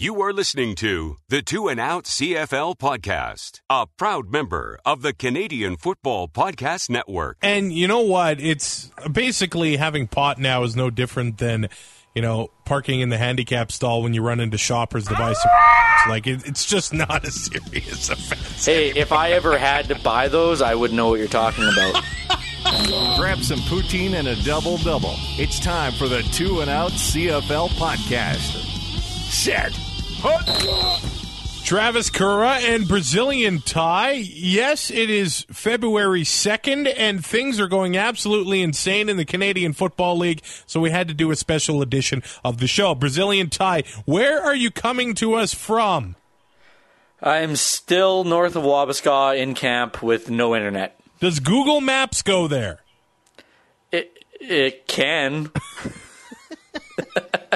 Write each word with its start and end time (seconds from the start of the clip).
You 0.00 0.22
are 0.22 0.32
listening 0.32 0.76
to 0.76 1.16
the 1.28 1.42
Two 1.42 1.66
and 1.66 1.80
Out 1.80 2.04
CFL 2.04 2.78
podcast, 2.78 3.62
a 3.68 3.88
proud 3.96 4.30
member 4.30 4.78
of 4.84 5.02
the 5.02 5.12
Canadian 5.12 5.76
Football 5.76 6.28
Podcast 6.28 6.88
Network. 6.88 7.36
And 7.42 7.72
you 7.72 7.88
know 7.88 8.02
what? 8.02 8.40
It's 8.40 8.92
basically 9.10 9.74
having 9.74 10.06
pot 10.06 10.38
now 10.38 10.62
is 10.62 10.76
no 10.76 10.88
different 10.88 11.38
than, 11.38 11.68
you 12.14 12.22
know, 12.22 12.52
parking 12.64 13.00
in 13.00 13.08
the 13.08 13.18
handicap 13.18 13.72
stall 13.72 14.04
when 14.04 14.14
you 14.14 14.22
run 14.22 14.38
into 14.38 14.56
shoppers 14.56 15.04
device. 15.04 15.44
Like 16.08 16.28
it, 16.28 16.46
it's 16.46 16.64
just 16.64 16.94
not 16.94 17.26
a 17.26 17.30
serious 17.32 18.08
offense. 18.10 18.64
Hey, 18.64 18.90
if 18.90 19.10
I 19.10 19.32
ever 19.32 19.58
had 19.58 19.88
to 19.88 19.96
buy 19.96 20.28
those, 20.28 20.62
I 20.62 20.72
would 20.72 20.92
know 20.92 21.08
what 21.08 21.18
you're 21.18 21.26
talking 21.26 21.64
about. 21.64 22.04
Grab 23.18 23.40
some 23.40 23.58
poutine 23.62 24.12
and 24.12 24.28
a 24.28 24.40
double 24.44 24.76
double. 24.78 25.16
It's 25.38 25.58
time 25.58 25.92
for 25.94 26.06
the 26.06 26.22
Two 26.22 26.60
and 26.60 26.70
Out 26.70 26.92
CFL 26.92 27.70
podcast. 27.70 28.64
Set. 29.28 29.76
Travis 31.64 32.10
Kura 32.10 32.54
and 32.54 32.88
Brazilian 32.88 33.60
tie. 33.60 34.12
Yes, 34.12 34.90
it 34.90 35.10
is 35.10 35.44
February 35.50 36.22
2nd, 36.22 36.92
and 36.96 37.24
things 37.24 37.60
are 37.60 37.68
going 37.68 37.96
absolutely 37.96 38.62
insane 38.62 39.08
in 39.08 39.16
the 39.16 39.24
Canadian 39.24 39.74
Football 39.74 40.16
League, 40.18 40.42
so 40.66 40.80
we 40.80 40.90
had 40.90 41.06
to 41.08 41.14
do 41.14 41.30
a 41.30 41.36
special 41.36 41.82
edition 41.82 42.22
of 42.44 42.58
the 42.58 42.66
show. 42.66 42.94
Brazilian 42.94 43.48
tie, 43.48 43.84
where 44.06 44.42
are 44.42 44.56
you 44.56 44.70
coming 44.70 45.14
to 45.14 45.34
us 45.34 45.54
from? 45.54 46.16
I'm 47.22 47.54
still 47.54 48.24
north 48.24 48.56
of 48.56 48.64
Wabasca 48.64 49.38
in 49.38 49.54
camp 49.54 50.02
with 50.02 50.30
no 50.30 50.56
internet. 50.56 50.98
Does 51.20 51.38
Google 51.38 51.80
Maps 51.80 52.22
go 52.22 52.48
there? 52.48 52.80
It 53.92 54.24
it 54.40 54.88
can. 54.88 55.52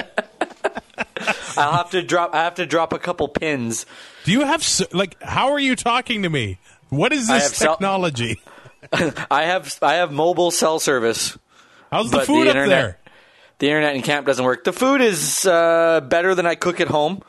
I'll 1.57 1.73
have 1.73 1.91
to 1.91 2.01
drop. 2.01 2.33
I 2.33 2.43
have 2.43 2.55
to 2.55 2.65
drop 2.65 2.93
a 2.93 2.99
couple 2.99 3.27
pins. 3.27 3.85
Do 4.25 4.31
you 4.31 4.41
have, 4.41 4.65
like, 4.93 5.21
how 5.21 5.51
are 5.51 5.59
you 5.59 5.75
talking 5.75 6.23
to 6.23 6.29
me? 6.29 6.57
What 6.89 7.11
is 7.13 7.29
I 7.29 7.35
this 7.35 7.43
have 7.43 7.55
cell- 7.55 7.73
technology? 7.75 8.39
I 9.31 9.43
have 9.43 9.77
I 9.81 9.95
have 9.95 10.11
mobile 10.11 10.51
cell 10.51 10.79
service. 10.79 11.37
How's 11.91 12.11
the 12.11 12.21
food 12.21 12.45
the 12.47 12.51
up 12.51 12.55
internet- 12.55 12.69
there? 12.69 12.97
The 13.59 13.67
internet 13.67 13.95
in 13.95 14.01
camp 14.01 14.25
doesn't 14.25 14.43
work. 14.43 14.63
The 14.63 14.73
food 14.73 14.99
is 15.01 15.45
uh, 15.45 16.01
better 16.01 16.35
than 16.35 16.45
I 16.45 16.55
cook 16.55 16.81
at 16.81 16.87
home. 16.89 17.21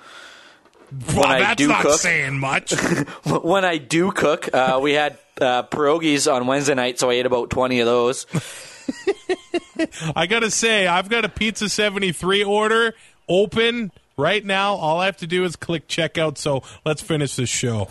Well, 1.15 1.25
I 1.27 1.41
that's 1.41 1.57
do 1.59 1.69
not 1.69 1.83
cook- 1.83 2.01
saying 2.01 2.39
much. 2.39 2.73
When 3.25 3.65
I 3.65 3.79
do 3.79 4.11
cook, 4.13 4.49
uh, 4.53 4.79
we 4.83 4.93
had 4.93 5.19
uh, 5.41 5.65
pierogies 5.65 6.33
on 6.33 6.47
Wednesday 6.47 6.75
night, 6.75 6.99
so 6.99 7.11
I 7.11 7.15
ate 7.15 7.27
about 7.27 7.51
twenty 7.51 7.81
of 7.81 7.87
those. 7.87 8.27
I 10.17 10.27
gotta 10.27 10.51
say, 10.51 10.87
I've 10.87 11.09
got 11.09 11.25
a 11.25 11.29
Pizza 11.29 11.69
73 11.69 12.45
order 12.45 12.95
open 13.29 13.91
right 14.17 14.45
now. 14.45 14.75
All 14.75 15.01
I 15.01 15.07
have 15.07 15.17
to 15.19 15.27
do 15.27 15.45
is 15.45 15.57
click 15.57 15.89
checkout. 15.89 16.39
So 16.39 16.63
let's 16.85 17.03
finish 17.03 17.37
this 17.37 17.49
show. 17.49 17.89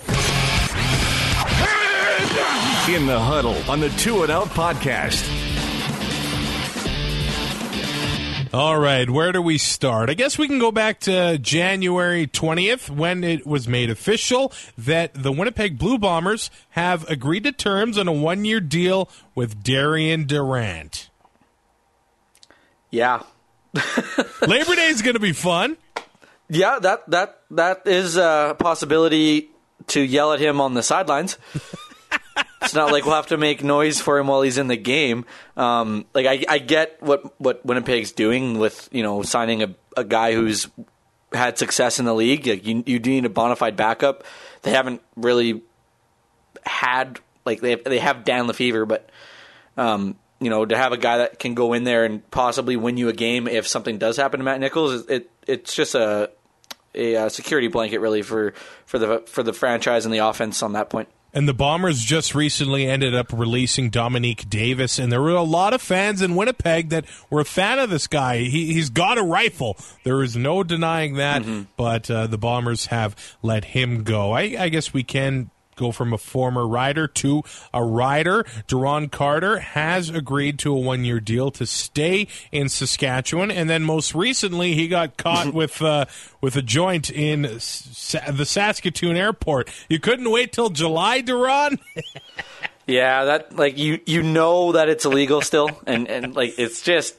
In 2.90 3.06
the 3.06 3.18
huddle 3.20 3.56
on 3.72 3.80
the 3.80 3.90
Two 3.98 4.24
and 4.24 4.32
Out 4.32 4.48
podcast. 4.48 5.30
All 8.54 8.78
right, 8.78 9.10
where 9.10 9.32
do 9.32 9.42
we 9.42 9.58
start? 9.58 10.12
I 10.12 10.14
guess 10.14 10.38
we 10.38 10.48
can 10.48 10.60
go 10.60 10.72
back 10.72 11.00
to 11.02 11.40
January 11.40 12.28
20th 12.28 12.88
when 12.88 13.24
it 13.24 13.48
was 13.48 13.68
made 13.68 13.90
official 13.90 14.54
that 14.78 15.12
the 15.16 15.32
Winnipeg 15.32 15.80
Blue 15.80 15.98
Bombers 15.98 16.52
have 16.72 17.10
agreed 17.10 17.46
to 17.46 17.52
terms 17.52 17.98
on 17.98 18.08
a 18.08 18.12
one 18.12 18.46
year 18.46 18.60
deal 18.60 19.10
with 19.34 19.64
Darian 19.64 20.28
Durant. 20.28 21.10
Yeah, 22.92 23.24
Labor 24.46 24.76
Day 24.76 24.88
is 24.90 25.02
going 25.02 25.16
to 25.16 25.20
be 25.20 25.34
fun. 25.34 25.78
yeah. 26.54 26.80
That 26.80 27.10
that 27.10 27.42
that 27.52 27.88
is 27.88 28.18
a 28.18 28.56
possibility 28.58 29.50
to 29.88 30.02
yell 30.02 30.34
at 30.34 30.40
him 30.40 30.62
on 30.62 30.74
the 30.74 30.84
sidelines. 30.84 31.38
it's 32.62 32.74
not 32.74 32.92
like 32.92 33.06
we'll 33.06 33.16
have 33.16 33.28
to 33.28 33.38
make 33.38 33.64
noise 33.64 34.00
for 34.00 34.18
him 34.18 34.28
while 34.28 34.42
he's 34.42 34.58
in 34.58 34.68
the 34.68 34.78
game. 34.78 35.26
Um, 35.58 36.06
like 36.14 36.26
I, 36.26 36.46
I 36.48 36.58
get 36.60 37.02
what 37.02 37.40
what 37.40 37.66
Winnipeg's 37.66 38.12
doing 38.12 38.60
with 38.60 38.90
you 38.92 39.04
know 39.04 39.24
signing 39.24 39.64
a, 39.64 39.76
a 39.98 40.04
guy 40.04 40.34
who's 40.34 40.68
had 41.34 41.58
success 41.58 42.00
in 42.00 42.06
the 42.06 42.14
league. 42.14 42.48
Like 42.48 42.66
you 42.66 42.84
you 42.86 43.00
do 43.00 43.10
need 43.10 43.26
a 43.26 43.30
bona 43.30 43.56
fide 43.56 43.76
backup. 43.76 44.24
They 44.62 44.72
haven't 44.72 45.02
really 45.16 45.62
had 46.66 47.20
like 47.46 47.62
they 47.62 47.76
they 47.76 48.00
have 48.00 48.24
Dan 48.24 48.48
LeFevour, 48.48 48.88
but 48.88 49.10
um, 49.78 50.16
you 50.40 50.50
know 50.50 50.66
to 50.66 50.78
have 50.78 50.94
a 50.94 50.98
guy 50.98 51.20
that 51.20 51.40
can 51.40 51.54
go 51.54 51.74
in 51.74 51.84
there 51.84 52.06
and 52.06 52.30
possibly 52.32 52.76
win 52.76 52.98
you 52.98 53.10
a 53.10 53.14
game 53.14 53.48
if 53.48 53.68
something 53.68 53.98
does 53.98 54.18
happen 54.18 54.40
to 54.40 54.44
Matt 54.44 54.60
Nichols, 54.60 55.08
it 55.08 55.30
it's 55.48 55.76
just 55.76 55.96
a 55.96 56.32
a, 56.96 57.16
uh 57.16 57.30
security 57.30 57.68
blanket 57.68 58.00
really 58.00 58.22
for 58.22 58.54
for 58.86 59.00
the 59.00 59.24
for 59.28 59.44
the 59.44 59.54
franchise 59.54 60.06
and 60.06 60.14
the 60.14 60.20
offense 60.20 60.62
on 60.64 60.74
that 60.74 60.90
point. 60.90 61.10
And 61.36 61.48
the 61.48 61.54
Bombers 61.54 62.04
just 62.04 62.36
recently 62.36 62.86
ended 62.86 63.16
up 63.16 63.34
releasing 63.34 63.90
Dominique 63.90 64.48
Davis, 64.52 65.00
and 65.00 65.12
there 65.12 65.20
were 65.20 65.32
a 65.32 65.42
lot 65.42 65.74
of 65.74 65.82
fans 65.82 66.22
in 66.22 66.36
Winnipeg 66.36 66.90
that 66.90 67.06
were 67.32 67.40
a 67.40 67.46
fan 67.46 67.80
of 67.80 67.90
this 67.90 68.06
guy. 68.06 68.38
He, 68.44 68.72
he's 68.74 68.92
got 68.92 69.18
a 69.18 69.24
rifle. 69.24 69.76
There 70.04 70.22
is 70.22 70.38
no 70.38 70.62
denying 70.62 71.16
that, 71.16 71.44
but 71.76 72.12
uh, 72.12 72.28
the 72.28 72.38
Bombers 72.38 72.86
have 72.88 73.16
let 73.42 73.66
him 73.66 74.04
go. 74.04 74.32
I, 74.32 74.42
I 74.60 74.70
guess 74.70 74.94
we 74.94 75.02
can 75.02 75.50
go 75.76 75.92
from 75.92 76.14
a 76.14 76.18
former 76.18 76.68
rider 76.68 77.08
to 77.08 77.44
a 77.74 77.84
rider. 77.84 78.44
Duron 78.68 79.12
Carter 79.12 79.60
has 79.60 80.10
agreed 80.10 80.60
to 80.60 80.74
a 80.74 80.80
one 80.80 81.04
year 81.06 81.20
deal 81.20 81.52
to 81.52 81.66
stay 81.66 82.28
in 82.52 82.70
Saskatchewan, 82.70 83.52
and 83.52 83.70
then 83.70 83.84
most 83.84 84.16
recently 84.16 84.74
he 84.74 84.88
got 84.88 85.18
caught 85.18 85.54
with 85.54 85.82
uh, 85.82 86.06
with 86.42 86.56
a 86.56 86.62
joint 86.62 87.10
in 87.10 87.60
Sa- 87.60 88.32
the 88.32 88.46
Saskatoon 88.46 89.16
airport. 89.16 89.70
You 89.90 90.00
couldn't 90.00 90.30
wait 90.30 90.52
till 90.54 90.70
July, 90.70 91.22
Duron. 91.22 91.80
Yeah, 92.86 93.24
that 93.26 93.56
like 93.56 93.78
you 93.78 94.02
you 94.06 94.24
know 94.24 94.74
that 94.74 94.90
it's 94.90 95.06
illegal 95.06 95.42
still, 95.42 95.70
and 95.88 96.08
and 96.10 96.36
like 96.36 96.60
it's 96.60 96.82
just 96.82 97.16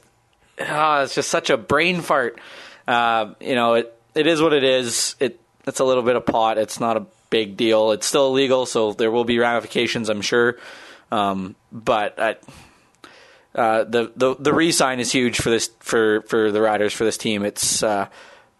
ah, 0.61 1.01
it's 1.01 1.15
just 1.15 1.29
such 1.29 1.49
a 1.49 1.57
brain 1.57 2.01
fart. 2.01 2.39
Uh, 2.87 3.33
you 3.39 3.55
know, 3.55 3.73
it 3.73 3.99
it 4.13 4.27
is 4.27 4.41
what 4.41 4.53
it 4.53 4.63
is. 4.63 5.15
It 5.19 5.39
it's 5.65 5.79
a 5.79 5.83
little 5.83 6.03
bit 6.03 6.15
of 6.15 6.25
pot. 6.25 6.59
It's 6.59 6.79
not 6.79 6.97
a 6.97 7.05
big 7.29 7.57
deal. 7.57 7.91
It's 7.91 8.05
still 8.05 8.27
illegal, 8.27 8.65
so 8.65 8.93
there 8.93 9.11
will 9.11 9.25
be 9.25 9.39
ramifications, 9.39 10.09
I'm 10.09 10.21
sure. 10.21 10.57
Um, 11.11 11.55
but 11.71 12.19
I, 12.19 12.35
uh, 13.53 13.83
the 13.83 14.11
the 14.15 14.35
the 14.37 14.53
re-sign 14.53 14.99
is 14.99 15.11
huge 15.11 15.37
for 15.37 15.49
this 15.49 15.69
for 15.79 16.21
for 16.23 16.51
the 16.51 16.61
Riders 16.61 16.93
for 16.93 17.03
this 17.03 17.17
team. 17.17 17.45
It's 17.45 17.83
uh, 17.83 18.07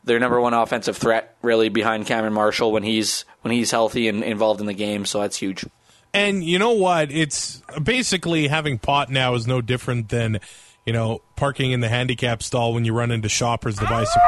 their 0.03 0.19
number 0.19 0.39
one 0.39 0.53
offensive 0.53 0.97
threat, 0.97 1.35
really 1.41 1.69
behind 1.69 2.05
Cameron 2.05 2.33
Marshall 2.33 2.71
when 2.71 2.83
he's 2.83 3.25
when 3.41 3.51
he's 3.53 3.71
healthy 3.71 4.07
and 4.07 4.23
involved 4.23 4.61
in 4.61 4.67
the 4.67 4.73
game. 4.73 5.05
So 5.05 5.21
that's 5.21 5.37
huge. 5.37 5.65
And 6.13 6.45
you 6.45 6.59
know 6.59 6.71
what? 6.71 7.11
It's 7.11 7.61
basically 7.83 8.47
having 8.47 8.79
pot 8.79 9.09
now 9.09 9.33
is 9.33 9.47
no 9.47 9.61
different 9.61 10.07
than, 10.07 10.39
you 10.85 10.93
know, 10.93 11.21
parking 11.35 11.71
in 11.71 11.79
the 11.79 11.89
handicap 11.89 12.43
stall 12.43 12.73
when 12.73 12.85
you 12.85 12.93
run 12.93 13.11
into 13.11 13.29
shoppers 13.29 13.75
device. 13.75 14.15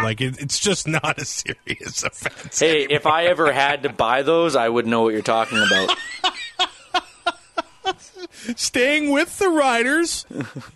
Like 0.00 0.20
it, 0.20 0.40
it's 0.40 0.60
just 0.60 0.86
not 0.86 1.18
a 1.18 1.24
serious 1.24 2.02
offense. 2.04 2.60
Hey, 2.60 2.86
if 2.88 3.04
I 3.04 3.24
ever 3.24 3.50
had 3.50 3.82
to 3.82 3.88
buy 3.88 4.22
those, 4.22 4.54
I 4.54 4.68
would 4.68 4.86
know 4.86 5.02
what 5.02 5.12
you're 5.12 5.22
talking 5.22 5.58
about. 5.58 5.96
Staying 8.54 9.10
with 9.10 9.36
the 9.38 9.48
Riders. 9.48 10.24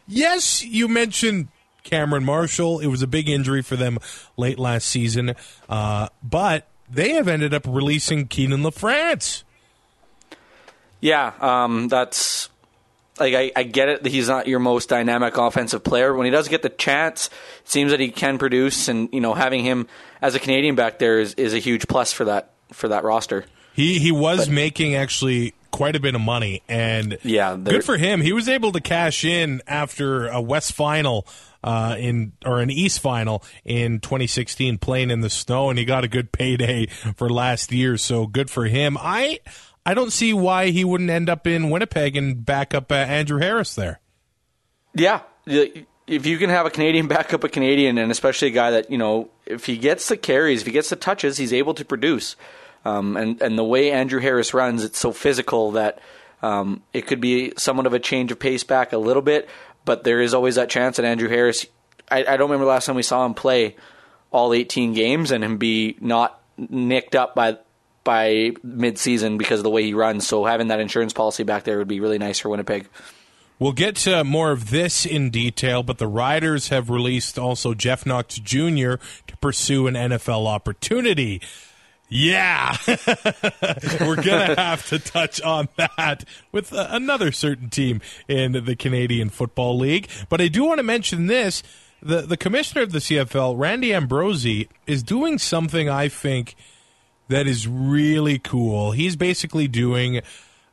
yes, 0.09 0.65
you 0.65 0.89
mentioned 0.89 1.49
Cameron 1.85 2.25
Marshall. 2.25 2.81
It 2.81 2.89
was 2.89 3.03
a 3.03 3.07
big 3.07 3.29
injury 3.29 3.63
for 3.63 3.77
them 3.77 3.99
late 4.37 4.59
last 4.59 4.89
season, 4.89 5.37
uh, 5.69 6.09
but 6.25 6.67
they 6.91 7.11
have 7.11 7.29
ended 7.29 7.55
up 7.55 7.65
releasing 7.69 8.27
Kienan 8.27 8.69
LaFrance. 8.69 9.45
Yeah, 11.01 11.33
um, 11.41 11.87
that's 11.87 12.49
like 13.23 13.35
I, 13.35 13.61
I 13.61 13.63
get 13.63 13.89
it 13.89 14.03
that 14.03 14.11
he's 14.11 14.29
not 14.29 14.47
your 14.47 14.59
most 14.59 14.89
dynamic 14.89 15.37
offensive 15.37 15.85
player. 15.85 16.15
When 16.15 16.25
he 16.25 16.31
does 16.31 16.49
get 16.49 16.63
the 16.63 16.69
chance, 16.69 17.27
it 17.27 17.69
seems 17.69 17.93
that 17.93 18.01
he 18.01 18.11
can 18.11 18.39
produce, 18.39 18.89
and 18.89 19.09
you 19.13 19.21
know 19.21 19.35
having 19.35 19.65
him 19.65 19.87
as 20.21 20.35
a 20.35 20.41
Canadian 20.41 20.75
back 20.75 20.99
there 20.99 21.21
is, 21.21 21.35
is 21.35 21.55
a 21.55 21.59
huge 21.59 21.87
plus 21.87 22.13
for 22.13 22.25
that 22.25 22.53
for 22.73 22.89
that 22.89 23.05
roster. 23.05 23.45
He 23.75 23.99
he 23.99 24.13
was 24.13 24.49
making 24.49 24.97
actually 24.97 25.55
quite 25.71 25.97
a 25.97 26.01
bit 26.01 26.15
of 26.15 26.21
money, 26.21 26.63
and 26.69 27.17
Yeah, 27.23 27.57
good 27.57 27.85
for 27.85 27.97
him. 27.97 28.21
He 28.21 28.33
was 28.33 28.49
able 28.49 28.73
to 28.73 28.81
cash 28.81 29.25
in 29.25 29.63
after 29.67 30.29
a 30.29 30.41
West 30.41 30.73
final 30.73 31.27
uh, 31.65 31.97
in 31.99 32.33
or 32.45 32.61
an 32.61 32.71
East 32.71 33.01
final 33.01 33.43
in 33.65 34.01
2016, 34.01 34.79
playing 34.79 35.11
in 35.11 35.21
the 35.21 35.31
snow, 35.31 35.71
and 35.71 35.79
he 35.79 35.85
got 35.85 36.05
a 36.05 36.09
good 36.09 36.33
payday 36.33 36.87
for 37.17 37.29
last 37.29 37.73
year. 37.73 37.97
So 37.97 38.27
good 38.27 38.51
for 38.51 38.67
him. 38.67 38.97
I 39.01 39.39
I 39.85 39.95
don't 39.95 40.13
see 40.13 40.33
why 40.33 40.71
he 40.71 40.85
wouldn't 40.85 41.11
end 41.11 41.29
up 41.29 41.47
in 41.47 41.71
Winnipeg 41.71 42.17
and 42.17 42.45
back 42.45 42.75
up 42.75 42.93
uh, 42.93 42.97
Andrew 42.97 43.39
Harris 43.39 43.75
there. 43.75 44.01
Yeah, 44.95 45.21
if 45.47 46.27
you 46.27 46.39
can 46.39 46.51
have 46.51 46.67
a 46.67 46.71
Canadian 46.71 47.09
back 47.09 47.35
up 47.35 47.45
a 47.45 47.49
Canadian, 47.49 47.99
and 47.99 48.11
especially 48.11 48.49
a 48.49 48.53
guy 48.53 48.73
that 48.73 48.91
you 48.91 48.99
know, 48.99 49.31
if 49.47 49.67
he 49.67 49.77
gets 49.77 50.09
the 50.09 50.17
carries, 50.17 50.61
if 50.61 50.67
he 50.67 50.73
gets 50.73 50.91
the 50.91 50.97
touches, 50.97 51.37
he's 51.37 51.53
able 51.53 51.75
to 51.75 51.85
produce. 51.85 52.37
Um, 52.85 53.17
and 53.17 53.41
and 53.41 53.59
the 53.59 53.65
way 53.65 53.93
Andrew 53.93 54.21
Harris 54.21 54.55
runs, 54.55 54.85
it's 54.85 54.99
so 54.99 55.13
physical 55.13 55.73
that 55.73 56.01
um, 56.43 56.83
it 56.93 57.07
could 57.07 57.21
be 57.21 57.53
somewhat 57.57 57.87
of 57.87 57.93
a 57.93 58.01
change 58.01 58.33
of 58.33 58.39
pace 58.39 58.65
back 58.65 58.93
a 58.93 58.99
little 58.99 59.23
bit. 59.23 59.49
But 59.85 60.05
there 60.05 60.21
is 60.21 60.35
always 60.35 60.57
that 60.57 60.69
chance 60.69 60.97
that 60.97 61.05
Andrew 61.05 61.29
Harris. 61.29 61.67
I, 62.11 62.21
I 62.21 62.37
don't 62.37 62.51
remember 62.51 62.65
the 62.65 62.71
last 62.71 62.87
time 62.87 62.97
we 62.97 63.03
saw 63.03 63.25
him 63.25 63.35
play 63.35 63.77
all 64.31 64.53
18 64.53 64.95
games 64.95 65.31
and 65.31 65.43
him 65.45 65.59
be 65.59 65.97
not 66.01 66.41
nicked 66.57 67.15
up 67.15 67.35
by 67.35 67.59
by 68.05 68.53
midseason 68.67 69.39
because 69.39 69.61
of 69.61 69.65
the 69.65 69.71
way 69.71 69.85
he 69.85 69.95
runs. 69.95 70.27
So 70.27 70.45
having 70.45 70.69
that 70.69 70.81
insurance 70.81 71.13
policy 71.13 71.43
back 71.43 71.65
there 71.65 71.79
would 71.79 71.89
be 71.89 72.01
really 72.01 72.19
nice 72.19 72.39
for 72.39 72.49
Winnipeg. 72.49 72.89
We'll 73.59 73.73
get 73.73 73.95
to 73.97 74.25
more 74.25 74.51
of 74.51 74.71
this 74.71 75.07
in 75.07 75.31
detail, 75.31 75.85
but 75.85 75.99
the 75.99 76.09
Riders 76.09 76.71
have 76.71 76.91
released 76.91 77.39
also 77.39 77.75
Jeff 77.75 78.05
Knox 78.05 78.37
Jr. 78.37 78.95
to 79.29 79.37
pursue 79.41 79.87
an 79.87 79.95
NFL 79.95 80.47
opportunity. 80.47 81.41
Yeah, 82.09 82.77
we're 82.87 84.17
to 84.17 84.55
have 84.59 84.87
to 84.89 84.99
touch 84.99 85.41
on 85.41 85.69
that 85.77 86.25
with 86.51 86.73
uh, 86.73 86.89
another 86.91 87.33
certain 87.33 87.71
team 87.71 88.03
in 88.29 88.65
the 88.65 88.77
Canadian 88.77 89.31
Football 89.31 89.79
League. 89.79 90.09
But 90.29 90.41
I 90.41 90.49
do 90.49 90.65
want 90.65 90.79
to 90.79 90.83
mention 90.83 91.27
this 91.27 91.63
the, 92.03 92.23
the 92.23 92.37
commissioner 92.37 92.83
of 92.83 92.93
the 92.93 92.99
CFL, 92.99 93.57
Randy 93.57 93.95
Ambrosie, 93.95 94.69
is 94.87 95.03
doing 95.03 95.39
something 95.39 95.89
I 95.89 96.09
think 96.09 96.55
that 97.33 97.47
is 97.47 97.67
really 97.67 98.39
cool. 98.39 98.93
He's 98.93 99.17
basically 99.17 99.67
doing 99.69 100.21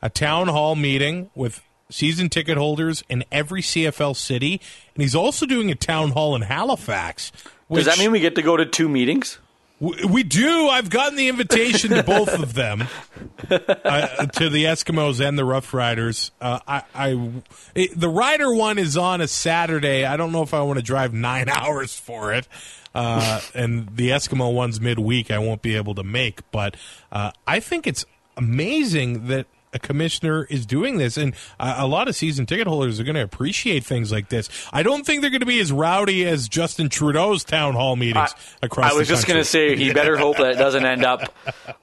a 0.02 0.10
town 0.10 0.48
hall 0.48 0.76
meeting 0.76 1.30
with 1.34 1.62
season 1.90 2.30
ticket 2.30 2.58
holders 2.58 3.04
in 3.10 3.24
every 3.32 3.62
CFL 3.62 4.16
city, 4.16 4.62
and 4.94 5.02
he's 5.02 5.16
also 5.16 5.46
doing 5.46 5.72
a 5.72 5.76
town 5.76 6.12
hall 6.12 6.36
in 6.36 6.44
Halifax. 6.44 7.32
Does 7.72 7.86
that 7.86 7.98
mean 7.98 8.12
we 8.12 8.20
get 8.20 8.36
to 8.36 8.42
go 8.42 8.58
to 8.58 8.66
two 8.66 8.90
meetings? 8.90 9.40
We, 9.80 10.24
do. 10.24 10.68
I've 10.68 10.90
gotten 10.90 11.16
the 11.16 11.30
invitation 11.30 11.92
to 11.92 12.04
both 12.04 12.28
of 12.28 12.54
them, 12.54 12.82
uh, 13.50 14.26
to 14.26 14.50
the 14.50 14.66
Eskimos 14.66 15.26
and 15.26 15.40
the 15.40 15.46
Rough 15.46 15.74
Riders. 15.74 16.32
Uh, 16.42 16.60
I, 16.68 16.84
I 16.94 17.32
it, 17.76 17.98
the 17.98 18.10
Rider 18.10 18.54
one 18.54 18.78
is 18.78 18.98
on 18.98 19.22
a 19.22 19.28
Saturday. 19.28 20.04
I 20.04 20.18
don't 20.18 20.34
know 20.34 20.44
if 20.44 20.54
I 20.54 20.62
want 20.64 20.80
to 20.80 20.84
drive 20.84 21.14
nine 21.14 21.48
hours 21.56 21.98
for 21.98 22.34
it. 22.34 22.48
Uh, 22.94 23.40
and 23.54 23.96
the 23.96 24.10
Eskimo 24.10 24.54
one's 24.54 24.82
midweek. 24.82 25.32
I 25.32 25.40
won't 25.40 25.62
be 25.62 25.76
able 25.76 25.96
to 25.96 26.04
make, 26.04 26.42
but 26.52 26.76
uh, 27.12 27.32
I 27.48 27.62
think 27.62 27.88
it's 27.88 28.06
amazing 28.36 29.28
that 29.28 29.46
a 29.74 29.80
commissioner 29.80 30.46
is 30.50 30.66
doing 30.66 30.98
this, 30.98 31.18
and 31.18 31.34
a, 31.60 31.76
a 31.80 31.88
lot 31.88 32.08
of 32.08 32.16
season 32.16 32.46
ticket 32.46 32.68
holders 32.68 33.00
are 33.00 33.04
going 33.04 33.16
to 33.16 33.24
appreciate 33.24 33.84
things 33.84 34.12
like 34.12 34.30
this. 34.30 34.50
I 34.74 34.84
don't 34.84 35.06
think 35.06 35.22
they're 35.22 35.30
going 35.30 35.42
to 35.42 35.46
be 35.46 35.60
as 35.60 35.72
rowdy 35.72 36.26
as 36.26 36.50
Justin 36.50 36.90
Trudeau's 36.90 37.44
town 37.44 37.74
hall 37.74 37.96
meetings 37.96 38.34
I, 38.62 38.66
across. 38.66 38.92
I 38.92 38.96
was 38.96 39.08
just 39.08 39.28
going 39.28 39.40
to 39.40 39.46
say 39.46 39.76
he 39.76 39.94
better 39.94 40.18
hope 40.18 40.38
that 40.38 40.52
it 40.52 40.58
doesn't 40.58 40.86
end 40.86 41.06
up 41.06 41.34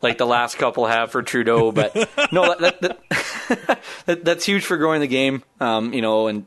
like 0.02 0.18
the 0.18 0.26
last 0.26 0.58
couple 0.58 0.86
have 0.86 1.10
for 1.10 1.22
Trudeau. 1.22 1.72
But 1.72 1.94
no, 2.32 2.54
that, 2.58 2.80
that, 2.80 3.80
that, 4.06 4.24
that's 4.24 4.44
huge 4.44 4.64
for 4.64 4.76
growing 4.76 5.00
the 5.00 5.06
game. 5.06 5.42
Um, 5.60 5.92
you 5.92 6.02
know, 6.02 6.26
and 6.26 6.46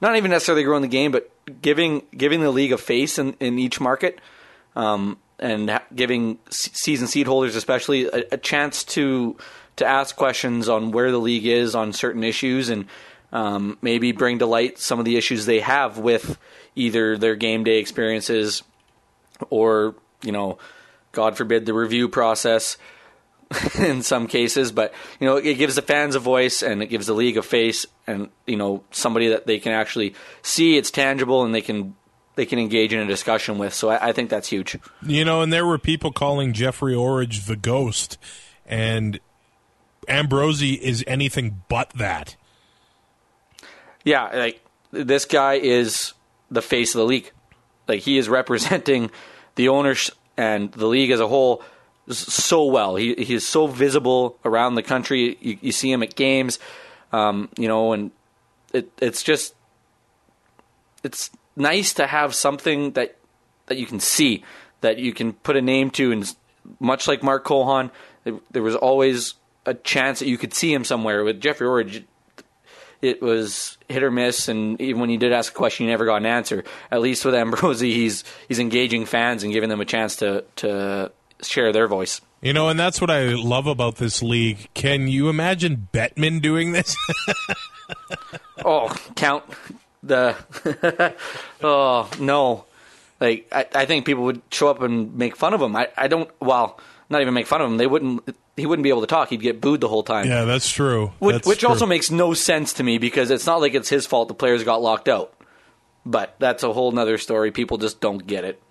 not 0.00 0.16
even 0.16 0.30
necessarily 0.30 0.64
growing 0.64 0.82
the 0.82 0.88
game, 0.88 1.12
but 1.12 1.30
giving 1.62 2.02
giving 2.16 2.40
the 2.40 2.50
league 2.50 2.72
a 2.72 2.78
face 2.78 3.18
in, 3.18 3.34
in 3.40 3.58
each 3.58 3.80
market. 3.80 4.20
Um, 4.76 5.18
and 5.38 5.80
giving 5.94 6.38
season 6.50 7.06
seed 7.06 7.26
holders, 7.26 7.56
especially, 7.56 8.06
a, 8.06 8.24
a 8.32 8.36
chance 8.36 8.84
to 8.84 9.36
to 9.76 9.86
ask 9.86 10.16
questions 10.16 10.68
on 10.68 10.92
where 10.92 11.10
the 11.10 11.18
league 11.18 11.46
is 11.46 11.74
on 11.74 11.92
certain 11.92 12.24
issues 12.24 12.68
and 12.68 12.86
um, 13.32 13.78
maybe 13.82 14.12
bring 14.12 14.38
to 14.38 14.46
light 14.46 14.78
some 14.78 14.98
of 14.98 15.04
the 15.04 15.16
issues 15.16 15.44
they 15.44 15.60
have 15.60 15.98
with 15.98 16.38
either 16.76 17.18
their 17.18 17.34
game 17.34 17.64
day 17.64 17.78
experiences 17.78 18.62
or, 19.50 19.96
you 20.22 20.32
know, 20.32 20.58
God 21.12 21.36
forbid, 21.36 21.66
the 21.66 21.74
review 21.74 22.08
process 22.08 22.76
in 23.78 24.02
some 24.02 24.28
cases. 24.28 24.70
But, 24.70 24.94
you 25.18 25.26
know, 25.26 25.36
it 25.36 25.54
gives 25.54 25.74
the 25.74 25.82
fans 25.82 26.14
a 26.14 26.20
voice 26.20 26.62
and 26.62 26.82
it 26.82 26.86
gives 26.86 27.06
the 27.06 27.14
league 27.14 27.36
a 27.36 27.42
face 27.42 27.86
and, 28.06 28.28
you 28.46 28.56
know, 28.56 28.84
somebody 28.92 29.28
that 29.28 29.46
they 29.46 29.58
can 29.58 29.72
actually 29.72 30.14
see 30.42 30.76
it's 30.76 30.90
tangible 30.90 31.42
and 31.44 31.54
they 31.54 31.60
can 31.60 31.96
they 32.36 32.46
can 32.46 32.58
engage 32.58 32.92
in 32.92 33.00
a 33.00 33.06
discussion 33.06 33.58
with. 33.58 33.74
So 33.74 33.90
I, 33.90 34.08
I, 34.08 34.12
think 34.12 34.28
that's 34.28 34.48
huge. 34.48 34.76
You 35.02 35.24
know, 35.24 35.42
and 35.42 35.52
there 35.52 35.66
were 35.66 35.78
people 35.78 36.10
calling 36.10 36.52
Jeffrey 36.52 36.94
Orridge 36.94 37.46
the 37.46 37.54
ghost, 37.54 38.18
and 38.66 39.20
Ambrosie 40.08 40.74
is 40.74 41.04
anything 41.06 41.62
but 41.68 41.90
that. 41.90 42.36
Yeah, 44.04 44.28
like 44.34 44.64
this 44.90 45.24
guy 45.24 45.54
is 45.54 46.12
the 46.50 46.62
face 46.62 46.94
of 46.94 46.98
the 46.98 47.06
league. 47.06 47.32
Like 47.88 48.00
he 48.00 48.18
is 48.18 48.28
representing 48.28 49.10
the 49.54 49.68
owners 49.68 50.10
and 50.36 50.72
the 50.72 50.86
league 50.86 51.10
as 51.10 51.20
a 51.20 51.28
whole 51.28 51.62
so 52.08 52.64
well. 52.64 52.96
He 52.96 53.14
he 53.14 53.34
is 53.34 53.46
so 53.46 53.66
visible 53.66 54.38
around 54.44 54.74
the 54.74 54.82
country. 54.82 55.38
You, 55.40 55.58
you 55.60 55.72
see 55.72 55.90
him 55.90 56.02
at 56.02 56.14
games, 56.14 56.58
um, 57.12 57.48
you 57.56 57.68
know, 57.68 57.92
and 57.92 58.10
it 58.72 58.90
it's 59.00 59.22
just 59.22 59.54
it's 61.02 61.30
nice 61.56 61.94
to 61.94 62.06
have 62.06 62.34
something 62.34 62.92
that 62.92 63.16
that 63.66 63.78
you 63.78 63.86
can 63.86 64.00
see 64.00 64.44
that 64.80 64.98
you 64.98 65.14
can 65.14 65.32
put 65.32 65.56
a 65.56 65.62
name 65.62 65.90
to, 65.90 66.12
and 66.12 66.36
much 66.78 67.08
like 67.08 67.22
Mark 67.22 67.46
Cohon, 67.46 67.90
there 68.50 68.62
was 68.62 68.76
always 68.76 69.34
a 69.66 69.74
chance 69.74 70.18
that 70.18 70.28
you 70.28 70.38
could 70.38 70.54
see 70.54 70.72
him 70.72 70.84
somewhere. 70.84 71.24
With 71.24 71.40
Jeffrey 71.40 71.66
Orridge, 71.66 72.04
it 73.02 73.20
was 73.20 73.78
hit 73.88 74.02
or 74.02 74.10
miss, 74.10 74.48
and 74.48 74.80
even 74.80 75.00
when 75.00 75.10
you 75.10 75.18
did 75.18 75.32
ask 75.32 75.52
a 75.52 75.54
question, 75.54 75.86
you 75.86 75.92
never 75.92 76.06
got 76.06 76.16
an 76.16 76.26
answer. 76.26 76.64
At 76.90 77.00
least 77.00 77.24
with 77.24 77.34
Ambrosie, 77.34 77.92
he's 77.92 78.24
he's 78.48 78.58
engaging 78.58 79.06
fans 79.06 79.42
and 79.42 79.52
giving 79.52 79.68
them 79.68 79.80
a 79.80 79.84
chance 79.84 80.16
to 80.16 80.44
to 80.56 81.12
share 81.42 81.72
their 81.72 81.86
voice. 81.86 82.20
You 82.40 82.52
know, 82.52 82.68
and 82.68 82.78
that's 82.78 83.00
what 83.00 83.10
I 83.10 83.30
love 83.34 83.66
about 83.66 83.96
this 83.96 84.22
league. 84.22 84.68
Can 84.74 85.08
you 85.08 85.28
imagine 85.28 85.88
Bettman 85.92 86.42
doing 86.42 86.72
this? 86.72 86.94
oh, 88.64 88.94
count 89.16 89.44
the. 90.02 90.36
oh 91.62 92.10
no, 92.20 92.66
like 93.20 93.48
I, 93.52 93.66
I 93.74 93.86
think 93.86 94.04
people 94.06 94.24
would 94.24 94.42
show 94.50 94.68
up 94.68 94.82
and 94.82 95.14
make 95.14 95.36
fun 95.36 95.54
of 95.54 95.60
him. 95.60 95.74
I, 95.76 95.88
I 95.96 96.08
don't. 96.08 96.30
Well, 96.40 96.78
not 97.10 97.20
even 97.20 97.34
make 97.34 97.46
fun 97.46 97.60
of 97.60 97.70
him. 97.70 97.76
They 97.76 97.86
wouldn't. 97.86 98.36
He 98.56 98.66
wouldn't 98.66 98.84
be 98.84 98.88
able 98.88 99.00
to 99.02 99.06
talk. 99.06 99.30
He'd 99.30 99.40
get 99.40 99.60
booed 99.60 99.80
the 99.80 99.88
whole 99.88 100.02
time. 100.02 100.26
Yeah, 100.26 100.44
that's 100.44 100.70
true. 100.70 101.12
Which, 101.18 101.34
that's 101.34 101.46
which 101.46 101.60
true. 101.60 101.68
also 101.68 101.86
makes 101.86 102.10
no 102.10 102.34
sense 102.34 102.74
to 102.74 102.82
me 102.82 102.98
because 102.98 103.30
it's 103.30 103.46
not 103.46 103.60
like 103.60 103.74
it's 103.74 103.88
his 103.88 104.06
fault 104.06 104.28
the 104.28 104.34
players 104.34 104.64
got 104.64 104.80
locked 104.80 105.08
out. 105.08 105.32
But 106.06 106.36
that's 106.38 106.62
a 106.62 106.72
whole 106.72 106.92
nother 106.92 107.18
story. 107.18 107.50
People 107.50 107.78
just 107.78 108.00
don't 108.00 108.24
get 108.26 108.44
it. 108.44 108.62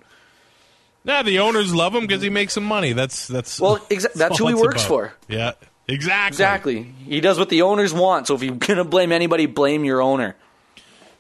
Nah, 1.05 1.23
the 1.23 1.39
owners 1.39 1.73
love 1.73 1.93
him 1.93 2.01
because 2.01 2.21
he 2.21 2.29
makes 2.29 2.53
some 2.53 2.63
money. 2.63 2.93
That's 2.93 3.27
that's 3.27 3.59
well, 3.59 3.77
exa- 3.77 4.03
that's, 4.03 4.13
that's 4.15 4.37
who 4.37 4.47
he 4.47 4.53
works 4.53 4.85
about. 4.85 4.87
for. 4.87 5.13
Yeah, 5.27 5.51
exactly. 5.87 6.77
Exactly. 6.77 6.81
He 7.05 7.21
does 7.21 7.37
what 7.37 7.49
the 7.49 7.63
owners 7.63 7.93
want. 7.93 8.27
So 8.27 8.35
if 8.35 8.43
you're 8.43 8.55
gonna 8.55 8.85
blame 8.85 9.11
anybody, 9.11 9.45
blame 9.47 9.83
your 9.83 10.01
owner. 10.01 10.35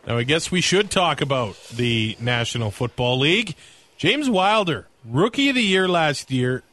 Now, 0.07 0.17
I 0.17 0.23
guess 0.23 0.51
we 0.51 0.61
should 0.61 0.91
talk 0.91 1.21
about 1.21 1.55
the 1.69 2.17
National 2.19 2.71
Football 2.71 3.19
League. 3.19 3.55
James 3.97 4.29
Wilder, 4.29 4.87
rookie 5.05 5.49
of 5.49 5.55
the 5.55 5.61
year 5.61 5.87
last 5.87 6.29
year, 6.29 6.63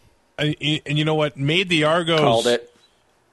and, 0.40 0.98
you 0.98 1.04
know 1.04 1.14
what 1.14 1.36
made 1.36 1.68
the 1.68 1.84
Argos 1.84 2.20
called 2.20 2.46
it 2.46 2.70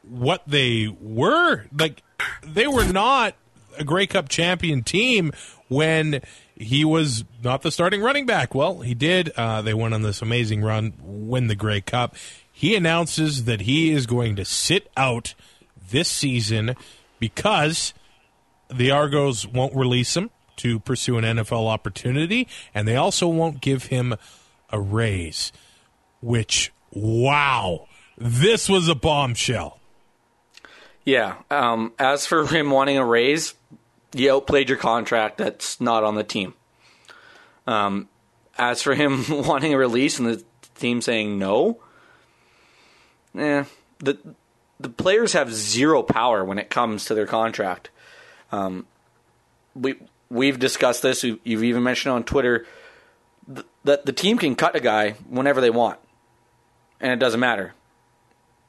what 0.09 0.43
they 0.47 0.87
were 1.01 1.65
like. 1.77 2.03
They 2.43 2.67
were 2.67 2.85
not 2.85 3.35
a 3.77 3.83
Grey 3.83 4.07
Cup 4.07 4.29
champion 4.29 4.83
team 4.83 5.31
when 5.67 6.21
he 6.55 6.83
was 6.83 7.23
not 7.43 7.61
the 7.61 7.71
starting 7.71 8.01
running 8.01 8.25
back. 8.25 8.55
Well, 8.55 8.79
he 8.79 8.93
did. 8.93 9.29
Uh, 9.35 9.61
they 9.61 9.73
went 9.73 9.93
on 9.93 10.01
this 10.01 10.21
amazing 10.21 10.63
run, 10.63 10.93
win 11.01 11.47
the 11.47 11.55
Grey 11.55 11.81
Cup. 11.81 12.15
He 12.51 12.75
announces 12.75 13.45
that 13.45 13.61
he 13.61 13.91
is 13.91 14.07
going 14.07 14.35
to 14.37 14.45
sit 14.45 14.89
out 14.97 15.35
this 15.89 16.09
season 16.09 16.75
because 17.19 17.93
the 18.69 18.91
Argos 18.91 19.45
won't 19.47 19.75
release 19.75 20.17
him 20.17 20.31
to 20.57 20.79
pursue 20.79 21.17
an 21.19 21.23
NFL 21.23 21.67
opportunity, 21.67 22.47
and 22.73 22.87
they 22.87 22.95
also 22.95 23.27
won't 23.27 23.61
give 23.61 23.85
him 23.85 24.15
a 24.71 24.79
raise, 24.79 25.51
which 26.19 26.71
wow, 26.91 27.87
this 28.17 28.67
was 28.69 28.87
a 28.87 28.95
bombshell. 28.95 29.79
Yeah. 31.07 31.35
Um, 31.49 31.93
as 31.97 32.25
for 32.25 32.45
him 32.53 32.69
wanting 32.69 32.97
a 32.97 33.05
raise, 33.05 33.53
you 34.13 34.31
outplayed 34.33 34.69
your 34.69 34.77
contract. 34.77 35.37
That's 35.37 35.79
not 35.79 36.03
on 36.03 36.15
the 36.15 36.23
team. 36.23 36.53
Um, 37.65 38.09
as 38.57 38.81
for 38.81 38.93
him 38.93 39.23
wanting 39.29 39.73
a 39.73 39.77
release 39.77 40.19
and 40.19 40.27
the 40.27 40.43
team 40.75 41.01
saying 41.01 41.39
no, 41.39 41.79
eh, 43.37 43.63
the 43.99 44.17
the 44.79 44.89
players 44.89 45.33
have 45.33 45.51
zero 45.51 46.03
power 46.03 46.45
when 46.45 46.59
it 46.59 46.69
comes 46.69 47.05
to 47.05 47.15
their 47.15 47.25
contract. 47.25 47.89
Um, 48.51 48.85
we 49.75 49.95
we've 50.29 50.59
discussed 50.59 51.01
this. 51.01 51.23
You've 51.23 51.63
even 51.63 51.83
mentioned 51.83 52.13
on 52.13 52.23
Twitter 52.23 52.65
that 53.85 54.05
the 54.05 54.13
team 54.13 54.37
can 54.37 54.55
cut 54.55 54.75
a 54.75 54.79
guy 54.81 55.11
whenever 55.29 55.61
they 55.61 55.69
want 55.69 55.99
and 56.99 57.11
it 57.11 57.19
doesn't 57.19 57.39
matter. 57.39 57.73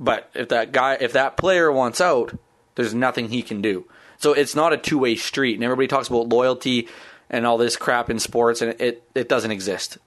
But 0.00 0.30
if 0.34 0.48
that 0.48 0.72
guy, 0.72 0.96
if 1.00 1.12
that 1.12 1.36
player 1.36 1.72
wants 1.72 2.00
out, 2.00 2.38
there's 2.74 2.94
nothing 2.94 3.28
he 3.28 3.42
can 3.42 3.60
do. 3.60 3.86
So 4.18 4.32
it's 4.32 4.54
not 4.54 4.72
a 4.72 4.76
two 4.76 4.98
way 4.98 5.16
street. 5.16 5.54
And 5.54 5.64
everybody 5.64 5.88
talks 5.88 6.08
about 6.08 6.28
loyalty 6.28 6.88
and 7.30 7.46
all 7.46 7.58
this 7.58 7.76
crap 7.76 8.10
in 8.10 8.18
sports, 8.18 8.62
and 8.62 8.80
it 8.80 9.02
it 9.14 9.28
doesn't 9.28 9.50
exist. 9.50 9.98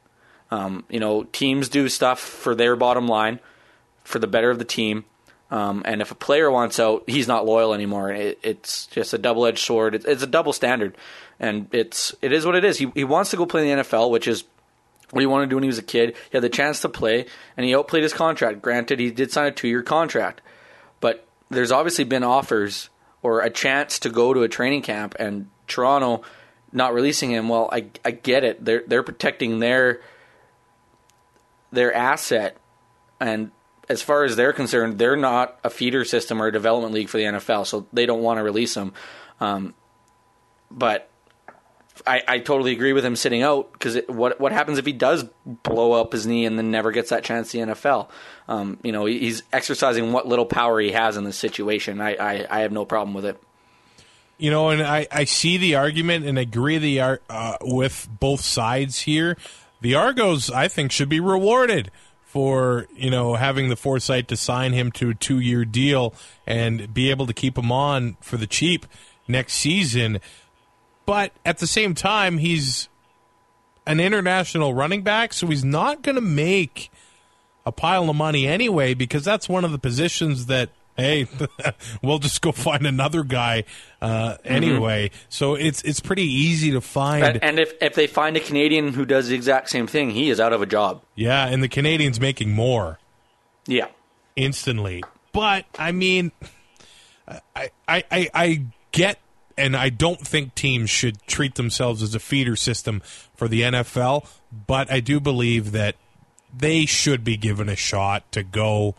Um, 0.49 0.83
you 0.89 0.99
know, 0.99 1.23
teams 1.23 1.69
do 1.69 1.87
stuff 1.87 2.19
for 2.19 2.55
their 2.55 2.75
bottom 2.75 3.07
line, 3.07 3.39
for 4.03 4.19
the 4.19 4.27
better 4.27 4.49
of 4.49 4.59
the 4.59 4.65
team. 4.65 5.05
Um, 5.49 5.81
and 5.85 6.01
if 6.01 6.11
a 6.11 6.15
player 6.15 6.49
wants 6.49 6.79
out, 6.79 7.03
he's 7.07 7.27
not 7.27 7.45
loyal 7.45 7.73
anymore. 7.73 8.11
It, 8.11 8.39
it's 8.41 8.87
just 8.87 9.13
a 9.13 9.17
double 9.17 9.45
edged 9.45 9.59
sword. 9.59 9.95
It, 9.95 10.05
it's 10.05 10.23
a 10.23 10.27
double 10.27 10.53
standard, 10.53 10.97
and 11.39 11.67
it's 11.73 12.15
it 12.21 12.31
is 12.31 12.45
what 12.45 12.55
it 12.55 12.63
is. 12.63 12.77
He 12.77 12.91
he 12.95 13.03
wants 13.03 13.31
to 13.31 13.37
go 13.37 13.45
play 13.45 13.69
in 13.69 13.77
the 13.77 13.83
NFL, 13.83 14.09
which 14.09 14.27
is 14.27 14.45
what 15.11 15.21
he 15.21 15.27
wanted 15.27 15.45
to 15.45 15.49
do 15.49 15.55
when 15.55 15.63
he 15.63 15.67
was 15.67 15.77
a 15.77 15.83
kid. 15.83 16.15
He 16.31 16.37
had 16.37 16.43
the 16.43 16.49
chance 16.49 16.81
to 16.81 16.89
play, 16.89 17.25
and 17.55 17.65
he 17.65 17.75
outplayed 17.75 18.03
his 18.03 18.13
contract. 18.13 18.61
Granted, 18.61 18.99
he 18.99 19.11
did 19.11 19.31
sign 19.31 19.47
a 19.47 19.51
two-year 19.51 19.83
contract, 19.83 20.41
but 20.99 21.27
there's 21.49 21.71
obviously 21.71 22.05
been 22.05 22.23
offers 22.23 22.89
or 23.21 23.41
a 23.41 23.49
chance 23.49 23.99
to 23.99 24.09
go 24.09 24.33
to 24.33 24.41
a 24.41 24.49
training 24.49 24.81
camp, 24.81 25.15
and 25.19 25.49
Toronto 25.67 26.23
not 26.71 26.93
releasing 26.93 27.31
him. 27.31 27.49
Well, 27.49 27.69
I 27.71 27.85
I 28.03 28.11
get 28.11 28.43
it. 28.43 28.63
They're 28.63 28.83
they're 28.87 29.03
protecting 29.03 29.59
their 29.59 30.01
their 31.71 31.93
asset, 31.93 32.57
and 33.19 33.51
as 33.89 34.01
far 34.01 34.23
as 34.23 34.35
they're 34.35 34.53
concerned, 34.53 34.97
they're 34.97 35.17
not 35.17 35.59
a 35.63 35.69
feeder 35.69 36.05
system 36.05 36.41
or 36.41 36.47
a 36.47 36.51
development 36.51 36.93
league 36.93 37.09
for 37.09 37.17
the 37.17 37.25
NFL, 37.25 37.67
so 37.67 37.87
they 37.91 38.05
don't 38.05 38.21
want 38.21 38.37
to 38.39 38.43
release 38.43 38.75
him. 38.75 38.93
Um, 39.39 39.73
but 40.69 41.09
I, 42.05 42.23
I 42.27 42.39
totally 42.39 42.71
agree 42.71 42.93
with 42.93 43.05
him 43.05 43.15
sitting 43.15 43.41
out 43.41 43.71
because 43.73 43.97
what 44.07 44.39
what 44.39 44.51
happens 44.51 44.77
if 44.77 44.85
he 44.85 44.93
does 44.93 45.25
blow 45.45 45.93
up 45.93 46.13
his 46.13 46.25
knee 46.25 46.45
and 46.45 46.57
then 46.57 46.71
never 46.71 46.91
gets 46.91 47.09
that 47.09 47.23
chance 47.23 47.53
in 47.53 47.67
the 47.67 47.75
NFL? 47.75 48.09
Um, 48.47 48.79
you 48.83 48.91
know, 48.91 49.05
he's 49.05 49.43
exercising 49.53 50.11
what 50.11 50.27
little 50.27 50.45
power 50.45 50.79
he 50.79 50.91
has 50.91 51.17
in 51.17 51.23
this 51.23 51.37
situation. 51.37 52.01
I, 52.01 52.15
I, 52.15 52.47
I 52.49 52.59
have 52.61 52.71
no 52.71 52.85
problem 52.85 53.13
with 53.13 53.25
it. 53.25 53.41
You 54.37 54.49
know, 54.49 54.69
and 54.69 54.81
I, 54.81 55.07
I 55.11 55.25
see 55.25 55.57
the 55.57 55.75
argument 55.75 56.25
and 56.25 56.39
agree 56.39 56.77
the 56.79 57.19
uh, 57.29 57.57
with 57.61 58.09
both 58.19 58.41
sides 58.41 59.01
here. 59.01 59.37
The 59.81 59.95
Argos, 59.95 60.49
I 60.49 60.67
think, 60.67 60.91
should 60.91 61.09
be 61.09 61.19
rewarded 61.19 61.91
for 62.23 62.87
you 62.95 63.09
know 63.09 63.35
having 63.35 63.69
the 63.69 63.75
foresight 63.75 64.27
to 64.29 64.37
sign 64.37 64.73
him 64.73 64.91
to 64.93 65.09
a 65.09 65.13
two 65.13 65.39
year 65.39 65.65
deal 65.65 66.13
and 66.47 66.93
be 66.93 67.09
able 67.09 67.27
to 67.27 67.33
keep 67.33 67.57
him 67.57 67.71
on 67.71 68.15
for 68.21 68.37
the 68.37 68.47
cheap 68.47 68.85
next 69.27 69.53
season. 69.53 70.19
But 71.05 71.31
at 71.45 71.57
the 71.57 71.67
same 71.67 71.93
time, 71.93 72.37
he's 72.37 72.89
an 73.85 73.99
international 73.99 74.73
running 74.73 75.01
back, 75.01 75.33
so 75.33 75.47
he's 75.47 75.65
not 75.65 76.01
going 76.01 76.15
to 76.15 76.21
make 76.21 76.91
a 77.65 77.71
pile 77.71 78.09
of 78.09 78.15
money 78.15 78.47
anyway 78.47 78.93
because 78.93 79.23
that's 79.23 79.47
one 79.47 79.65
of 79.65 79.71
the 79.71 79.79
positions 79.79 80.47
that 80.47 80.69
hey, 80.97 81.27
we'll 82.01 82.19
just 82.19 82.41
go 82.41 82.51
find 82.51 82.85
another 82.85 83.23
guy 83.23 83.63
uh, 84.01 84.33
mm-hmm. 84.33 84.47
anyway. 84.47 85.09
Mm-hmm. 85.09 85.25
So 85.29 85.55
it's 85.55 85.81
it's 85.83 85.99
pretty 85.99 86.23
easy 86.25 86.71
to 86.71 86.81
find. 86.81 87.23
And, 87.23 87.43
and, 87.43 87.59
if 87.59 87.73
if 87.81 87.95
they 87.95 88.07
find 88.07 88.37
a 88.37 88.39
Canadian 88.39 88.93
who 88.93 89.05
does 89.05 89.27
the 89.27 89.35
exact 89.35 89.69
same 89.69 89.87
thing, 89.87 90.11
he 90.11 90.29
is 90.29 90.39
out 90.39 90.53
of 90.53 90.61
a 90.61 90.65
job. 90.65 91.01
Yeah, 91.15 91.47
and 91.47 91.63
the 91.63 91.69
Canadian's 91.69 92.19
making 92.19 92.51
more. 92.51 92.99
Yeah, 93.65 93.87
instantly. 94.35 95.03
But 95.33 95.65
I 95.77 95.91
mean, 95.91 96.31
I 97.27 97.71
I 97.87 98.03
I, 98.11 98.29
I 98.33 98.65
get 98.91 99.19
and 99.57 99.75
I 99.75 99.89
don't 99.89 100.19
think 100.19 100.55
teams 100.55 100.89
should 100.89 101.21
treat 101.27 101.55
themselves 101.55 102.01
as 102.01 102.15
a 102.15 102.19
feeder 102.19 102.55
system 102.55 103.01
for 103.35 103.47
the 103.47 103.61
NFL, 103.61 104.27
but 104.67 104.91
I 104.91 104.99
do 104.99 105.19
believe 105.19 105.71
that 105.71 105.95
they 106.55 106.85
should 106.85 107.23
be 107.23 107.37
given 107.37 107.69
a 107.69 107.75
shot 107.75 108.29
to 108.33 108.43
go 108.43 108.95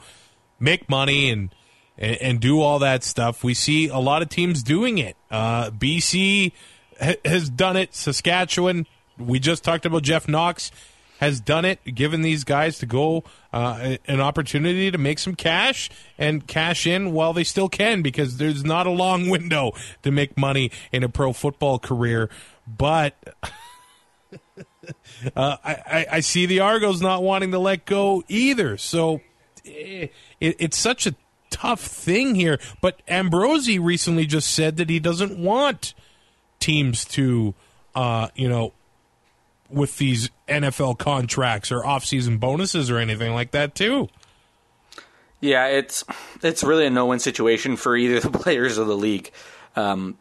make 0.59 0.89
money 0.89 1.31
and 1.31 1.55
and, 1.99 2.17
and 2.17 2.41
do 2.41 2.61
all 2.61 2.79
that 2.79 3.05
stuff. 3.05 3.45
We 3.45 3.55
see 3.55 3.89
a 3.89 3.99
lot 3.99 4.23
of 4.23 4.29
teams 4.29 4.63
doing 4.63 4.99
it. 4.99 5.17
Uh, 5.31 5.71
BC 5.71 6.53
ha- 7.01 7.15
has 7.25 7.51
done 7.51 7.77
it. 7.77 7.95
Saskatchewan. 7.95 8.87
We 9.19 9.39
just 9.39 9.63
talked 9.63 9.85
about 9.85 10.03
Jeff 10.03 10.27
Knox 10.27 10.71
has 11.23 11.39
done 11.41 11.65
it, 11.65 11.79
given 11.95 12.23
these 12.23 12.43
guys 12.43 12.81
to 12.81 12.85
go 12.85 13.23
uh, 13.53 13.97
an 14.09 14.21
opportunity 14.21 14.91
to 14.91 14.99
make 14.99 15.21
some 15.21 15.37
cash 15.37 15.89
and 16.19 16.49
cash 16.49 16.85
in 16.85 17.13
while 17.13 17.33
they 17.33 17.45
still 17.45 17.69
can, 17.69 18.03
because 18.03 18.39
there's 18.39 18.65
not 18.65 18.89
a 18.89 18.91
long 18.91 19.29
window 19.31 19.71
to 20.03 20.11
make 20.11 20.37
money 20.37 20.73
in 20.91 21.05
a 21.05 21.09
pro 21.09 21.33
football 21.33 21.79
career. 21.79 22.29
But 22.67 23.15
uh, 25.37 25.57
I, 25.65 26.07
I, 26.11 26.21
see 26.21 26.47
the 26.47 26.59
Argos 26.59 27.01
not 27.01 27.23
wanting 27.23 27.53
to 27.53 27.59
let 27.61 27.85
go 27.85 28.25
either. 28.27 28.77
So 28.77 29.21
eh, 29.65 30.09
it, 30.41 30.57
it's 30.59 30.77
such 30.77 31.07
a 31.07 31.15
tough 31.51 31.83
thing 31.83 32.35
here. 32.35 32.59
But 32.81 33.01
Ambrosie 33.07 33.79
recently 33.79 34.27
just 34.27 34.53
said 34.53 34.77
that 34.79 34.91
he 34.91 34.99
doesn't 34.99 35.39
want 35.39 35.95
teams 36.59 37.05
to, 37.05 37.55
uh, 37.95 38.31
you 38.35 38.49
know, 38.49 38.73
with 39.73 39.99
these 39.99 40.31
NFL 40.49 40.99
contracts 40.99 41.73
or 41.73 41.83
offseason 41.83 42.39
bonuses 42.39 42.91
or 42.91 42.99
anything 42.99 43.35
like 43.35 43.53
that 43.53 43.75
too. 43.75 44.09
Yeah, 45.41 45.67
it's 45.67 46.05
it's 46.43 46.63
really 46.63 46.87
a 46.87 46.91
no-win 46.91 47.19
situation 47.19 47.77
for 47.77 47.97
either 47.97 48.21
the 48.21 48.31
players 48.39 48.79
or 48.79 48.85
the 48.85 48.97
league. 48.97 49.31
Um, 49.75 50.17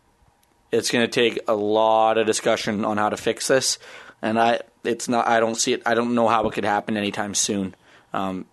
it's 0.72 0.90
going 0.90 1.06
to 1.06 1.12
take 1.12 1.40
a 1.48 1.54
lot 1.54 2.18
of 2.18 2.26
discussion 2.26 2.86
on 2.86 2.98
how 2.98 3.10
to 3.10 3.18
fix 3.18 3.48
this, 3.48 3.78
and 4.22 4.40
I 4.40 4.62
it's 4.84 5.08
not. 5.08 5.28
I 5.28 5.40
don't 5.40 5.56
see 5.56 5.74
it. 5.74 5.84
I 5.86 5.94
don't 5.94 6.16
know 6.16 6.28
how 6.28 6.48
it 6.48 6.54
could 6.54 6.66
happen 6.66 6.98
anytime 6.98 7.36
soon. 7.36 7.76
Um, 8.14 8.46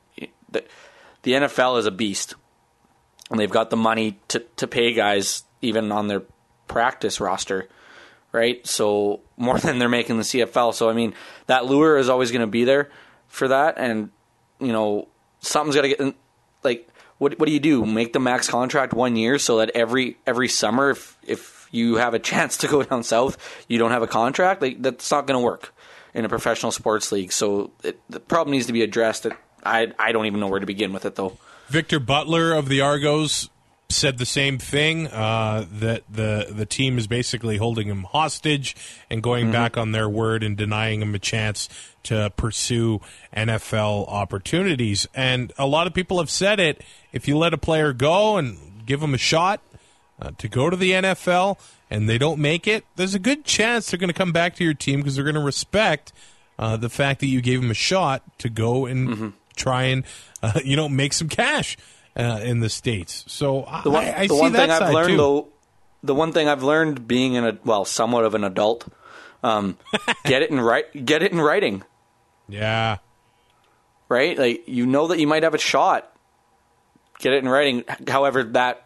the, 0.51 0.65
the 1.23 1.33
NFL 1.33 1.79
is 1.79 1.87
a 1.87 1.91
beast, 1.91 2.35
and 3.31 3.41
they've 3.41 3.51
got 3.51 3.71
the 3.71 3.77
money 3.77 4.19
to 4.29 4.41
to 4.57 4.67
pay 4.67 4.93
guys 4.93 5.45
even 5.63 5.91
on 5.91 6.09
their 6.09 6.23
practice 6.67 7.19
roster 7.19 7.69
right? 8.33 8.67
So 8.67 9.21
more 9.37 9.59
than 9.59 9.79
they're 9.79 9.89
making 9.89 10.17
the 10.17 10.23
CFL. 10.23 10.75
So 10.75 10.89
I 10.89 10.93
mean, 10.93 11.15
that 11.47 11.67
lure 11.67 11.97
is 11.99 12.09
always 12.09 12.31
going 12.31 12.43
to 12.43 12.47
be 12.47 12.65
there 12.65 12.91
for 13.29 13.49
that, 13.49 13.75
and 13.79 14.11
you 14.61 14.73
know, 14.73 15.09
something's 15.41 15.77
got 15.77 15.83
to 15.83 15.89
get 15.89 16.15
like. 16.63 16.89
What 17.19 17.37
what 17.41 17.47
do 17.47 17.53
you 17.53 17.59
do? 17.59 17.85
Make 17.85 18.13
the 18.13 18.21
max 18.21 18.49
contract 18.49 18.93
one 18.93 19.17
year 19.17 19.41
so 19.41 19.59
that 19.59 19.71
every 19.75 20.19
every 20.25 20.47
summer, 20.47 20.91
if 20.91 21.19
if 21.27 21.69
you 21.73 21.97
have 21.97 22.15
a 22.15 22.19
chance 22.31 22.59
to 22.59 22.69
go 22.69 22.85
down 22.85 23.03
south, 23.03 23.65
you 23.69 23.77
don't 23.77 23.91
have 23.91 24.03
a 24.03 24.07
contract. 24.07 24.63
Like 24.63 24.81
that's 24.81 25.11
not 25.11 25.27
going 25.27 25.39
to 25.39 25.45
work 25.45 25.75
in 26.15 26.25
a 26.25 26.29
professional 26.29 26.71
sports 26.71 27.11
league. 27.11 27.33
So 27.33 27.73
it, 27.83 28.01
the 28.09 28.21
problem 28.21 28.53
needs 28.53 28.67
to 28.67 28.73
be 28.73 28.83
addressed. 28.83 29.27
I 29.65 29.93
I 29.99 30.13
don't 30.13 30.27
even 30.27 30.39
know 30.39 30.47
where 30.47 30.61
to 30.61 30.67
begin 30.67 30.93
with 30.93 31.05
it 31.05 31.17
though. 31.17 31.37
Victor 31.69 31.99
Butler 31.99 32.53
of 32.53 32.69
the 32.69 32.81
Argos 32.81 33.51
said 33.91 34.19
the 34.19 34.27
same 34.27 34.59
thing 34.59 35.07
uh, 35.07 35.65
that 35.73 36.03
the 36.11 36.47
the 36.51 36.67
team 36.67 36.99
is 36.99 37.07
basically 37.07 37.57
holding 37.57 37.89
him 37.89 38.05
hostage 38.05 38.77
and 39.09 39.23
going 39.23 39.45
mm-hmm. 39.45 39.53
back 39.53 39.79
on 39.79 39.93
their 39.93 40.09
word 40.09 40.43
and 40.43 40.59
denying 40.59 41.01
him 41.01 41.15
a 41.15 41.19
chance 41.19 41.69
to 42.03 42.31
pursue 42.37 43.01
NFL 43.35 44.07
opportunities. 44.09 45.07
And 45.15 45.53
a 45.57 45.67
lot 45.67 45.87
of 45.87 45.95
people 45.95 46.19
have 46.19 46.29
said 46.29 46.61
it: 46.61 46.83
if 47.13 47.27
you 47.27 47.39
let 47.39 47.55
a 47.55 47.59
player 47.59 47.95
go 47.95 48.37
and 48.37 48.85
give 48.85 49.03
him 49.03 49.15
a 49.15 49.19
shot 49.19 49.61
uh, 50.21 50.33
to 50.37 50.49
go 50.49 50.69
to 50.69 50.77
the 50.77 50.93
NFL 50.93 51.59
and 51.91 52.09
they 52.09 52.19
don't 52.19 52.41
make 52.41 52.67
it, 52.67 52.85
there's 52.97 53.15
a 53.15 53.19
good 53.19 53.47
chance 53.47 53.91
they're 53.91 53.99
going 53.99 54.09
to 54.09 54.15
come 54.15 54.33
back 54.33 54.55
to 54.57 54.65
your 54.65 54.75
team 54.75 55.01
because 55.01 55.15
they're 55.15 55.25
going 55.25 55.35
to 55.35 55.41
respect 55.41 56.13
uh, 56.59 56.77
the 56.77 56.91
fact 56.91 57.21
that 57.21 57.27
you 57.27 57.41
gave 57.41 57.63
him 57.63 57.71
a 57.71 57.75
shot 57.75 58.23
to 58.39 58.51
go 58.51 58.85
and 58.85 59.09
mm-hmm. 59.09 59.29
try 59.57 59.85
and 59.85 60.05
uh, 60.43 60.61
you 60.65 60.77
know 60.77 60.91
make 60.91 61.15
some 61.15 61.31
cash 61.31 61.79
uh, 62.19 62.41
in 62.43 62.61
the 62.61 62.69
states. 62.69 63.25
So 63.29 63.69
the 63.85 63.91
one, 63.91 64.05
I, 64.05 64.21
I 64.21 64.27
the 64.27 64.35
see 64.35 64.41
one 64.41 64.53
that 64.53 64.69
thing 64.69 64.71
I've 64.71 64.93
learned 64.93 65.11
too. 65.11 65.17
though, 65.17 65.49
the 66.03 66.15
one 66.15 66.33
thing 66.33 66.49
I've 66.49 66.63
learned 66.63 67.07
being 67.07 67.35
in 67.35 67.45
a 67.45 67.59
well, 67.65 67.85
somewhat 67.85 68.25
of 68.25 68.35
an 68.35 68.45
adult, 68.45 68.87
um, 69.43 69.79
get 70.25 70.43
it 70.43 70.51
in 70.51 70.61
right, 70.61 70.85
get 71.05 71.23
it 71.23 71.33
in 71.33 71.41
writing. 71.41 71.83
Yeah. 72.49 72.99
Right, 74.09 74.39
like 74.39 74.65
you 74.67 74.87
know 74.87 75.09
that 75.09 75.19
you 75.19 75.27
might 75.27 75.43
have 75.43 75.55
a 75.55 75.59
shot. 75.59 76.13
Get 77.19 77.35
it 77.35 77.43
in 77.43 77.49
writing. 77.49 77.85
However, 78.07 78.43
that 78.45 78.85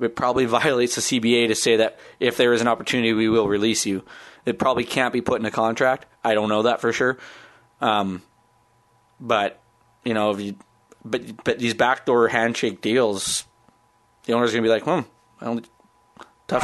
it 0.00 0.16
probably 0.16 0.44
violates 0.46 0.96
the 0.96 1.00
CBA 1.00 1.48
to 1.48 1.54
say 1.54 1.76
that 1.76 1.98
if 2.18 2.36
there 2.36 2.52
is 2.52 2.60
an 2.60 2.68
opportunity, 2.68 3.12
we 3.12 3.28
will 3.28 3.48
release 3.48 3.86
you. 3.86 4.04
It 4.44 4.58
probably 4.58 4.84
can't 4.84 5.12
be 5.12 5.20
put 5.20 5.40
in 5.40 5.46
a 5.46 5.50
contract. 5.50 6.06
I 6.24 6.34
don't 6.34 6.48
know 6.48 6.62
that 6.62 6.80
for 6.80 6.92
sure. 6.92 7.18
Um, 7.80 8.22
but 9.20 9.60
you 10.04 10.14
know, 10.14 10.30
if 10.30 10.40
you 10.40 10.56
but 11.04 11.44
but 11.44 11.58
these 11.58 11.74
backdoor 11.74 12.28
handshake 12.28 12.80
deals, 12.80 13.44
the 14.24 14.32
owner's 14.32 14.52
gonna 14.52 14.62
be 14.62 14.68
like, 14.68 14.84
hmm, 14.84 15.00
well, 15.40 15.60
tough. 16.48 16.62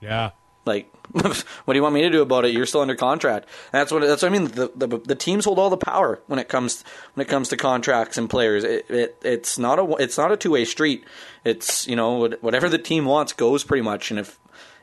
Yeah. 0.00 0.30
Like, 0.64 0.92
what 1.12 1.44
do 1.66 1.74
you 1.74 1.82
want 1.82 1.94
me 1.94 2.02
to 2.02 2.10
do 2.10 2.20
about 2.20 2.44
it? 2.44 2.52
You're 2.52 2.66
still 2.66 2.82
under 2.82 2.94
contract. 2.94 3.48
And 3.72 3.80
that's 3.80 3.90
what 3.90 4.02
that's 4.02 4.22
what 4.22 4.28
I 4.28 4.32
mean. 4.32 4.48
The, 4.48 4.70
the, 4.74 4.98
the 4.98 5.14
teams 5.14 5.44
hold 5.46 5.58
all 5.58 5.70
the 5.70 5.76
power 5.76 6.20
when 6.26 6.38
it 6.38 6.48
comes 6.48 6.84
when 7.14 7.24
it 7.26 7.28
comes 7.28 7.48
to 7.48 7.56
contracts 7.56 8.18
and 8.18 8.28
players. 8.28 8.64
It, 8.64 8.90
it 8.90 9.16
it's 9.22 9.58
not 9.58 9.78
a 9.78 9.90
it's 9.96 10.18
not 10.18 10.30
a 10.30 10.36
two 10.36 10.50
way 10.50 10.64
street. 10.64 11.04
It's 11.44 11.86
you 11.86 11.96
know 11.96 12.28
whatever 12.40 12.68
the 12.68 12.78
team 12.78 13.06
wants 13.06 13.32
goes 13.32 13.64
pretty 13.64 13.82
much. 13.82 14.10
And 14.10 14.20
if 14.20 14.38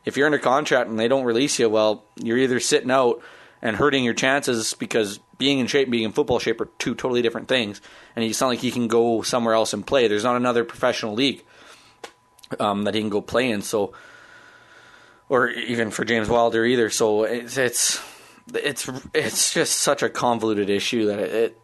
if 0.05 0.17
you're 0.17 0.25
under 0.25 0.39
contract 0.39 0.89
and 0.89 0.99
they 0.99 1.07
don't 1.07 1.23
release 1.23 1.59
you, 1.59 1.69
well, 1.69 2.03
you're 2.15 2.37
either 2.37 2.59
sitting 2.59 2.91
out 2.91 3.21
and 3.65 3.75
hurting 3.75 4.03
your 4.03 4.13
chances 4.13 4.75
because 4.75 5.19
being 5.39 5.57
in 5.57 5.65
shape, 5.65 5.87
and 5.87 5.91
being 5.91 6.03
in 6.03 6.11
football 6.11 6.37
shape 6.37 6.61
are 6.61 6.69
two 6.77 6.93
totally 6.93 7.23
different 7.23 7.47
things. 7.47 7.81
And 8.15 8.23
it's 8.23 8.39
not 8.39 8.47
like 8.47 8.59
he 8.59 8.69
can 8.69 8.87
go 8.87 9.23
somewhere 9.23 9.55
else 9.55 9.73
and 9.73 9.85
play. 9.85 10.07
There's 10.07 10.23
not 10.23 10.35
another 10.35 10.63
professional 10.63 11.15
league 11.15 11.43
um, 12.59 12.83
that 12.83 12.93
he 12.93 13.01
can 13.01 13.09
go 13.09 13.21
play 13.21 13.49
in. 13.49 13.63
So, 13.63 13.93
or 15.29 15.49
even 15.49 15.89
for 15.89 16.05
James 16.05 16.29
Wilder 16.29 16.63
either. 16.63 16.91
So 16.91 17.23
it's 17.23 17.57
it's 17.57 17.99
it's 18.53 18.87
it's 19.15 19.51
just 19.51 19.79
such 19.79 20.03
a 20.03 20.09
convoluted 20.09 20.69
issue 20.69 21.07
that 21.07 21.17
it 21.17 21.59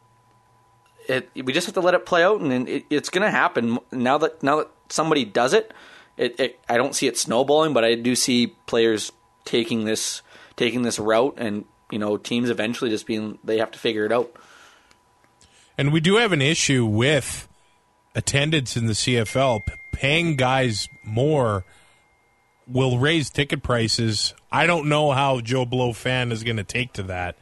it, 1.08 1.30
it 1.36 1.46
we 1.46 1.54
just 1.54 1.68
have 1.68 1.76
to 1.76 1.82
let 1.82 1.94
it 1.94 2.08
play 2.08 2.24
out, 2.24 2.42
and 2.42 2.68
it, 2.68 2.86
it's 2.90 3.10
going 3.10 3.26
to 3.26 3.30
happen 3.30 3.78
now 3.92 4.18
that 4.18 4.42
now 4.42 4.56
that 4.58 4.72
somebody 4.90 5.24
does 5.24 5.54
it, 5.54 5.72
it, 6.18 6.40
it. 6.40 6.60
I 6.68 6.78
don't 6.78 6.96
see 6.96 7.06
it 7.06 7.16
snowballing, 7.16 7.74
but 7.74 7.86
I 7.86 7.94
do 7.94 8.16
see 8.16 8.48
players 8.66 9.12
taking 9.46 9.86
this 9.86 10.24
taking 10.56 10.82
this 10.82 10.98
route 10.98 11.36
and 11.38 11.66
you 11.92 12.00
know 12.00 12.18
teams 12.18 12.50
eventually 12.50 12.90
just 12.90 13.06
being 13.06 13.38
they 13.44 13.58
have 13.58 13.72
to 13.72 13.80
figure 13.80 14.06
it 14.06 14.12
out. 14.12 14.32
And 15.78 15.94
we 15.94 16.00
do 16.00 16.18
have 16.18 16.32
an 16.32 16.42
issue 16.42 16.86
with 16.86 17.48
attendance 18.16 18.76
in 18.76 18.88
the 18.88 18.94
CFL. 18.94 19.62
Paying 19.92 20.36
guys 20.36 20.88
more 21.04 21.66
will 22.68 22.98
raise 22.98 23.30
ticket 23.30 23.64
prices. 23.64 24.34
I 24.52 24.68
don't 24.68 24.90
know 24.90 25.12
how 25.12 25.40
Joe 25.40 25.66
Blow 25.66 25.94
fan 25.94 26.32
is 26.32 26.44
going 26.44 26.58
to 26.58 26.64
take 26.64 26.94
to 26.94 27.04
that. 27.04 27.38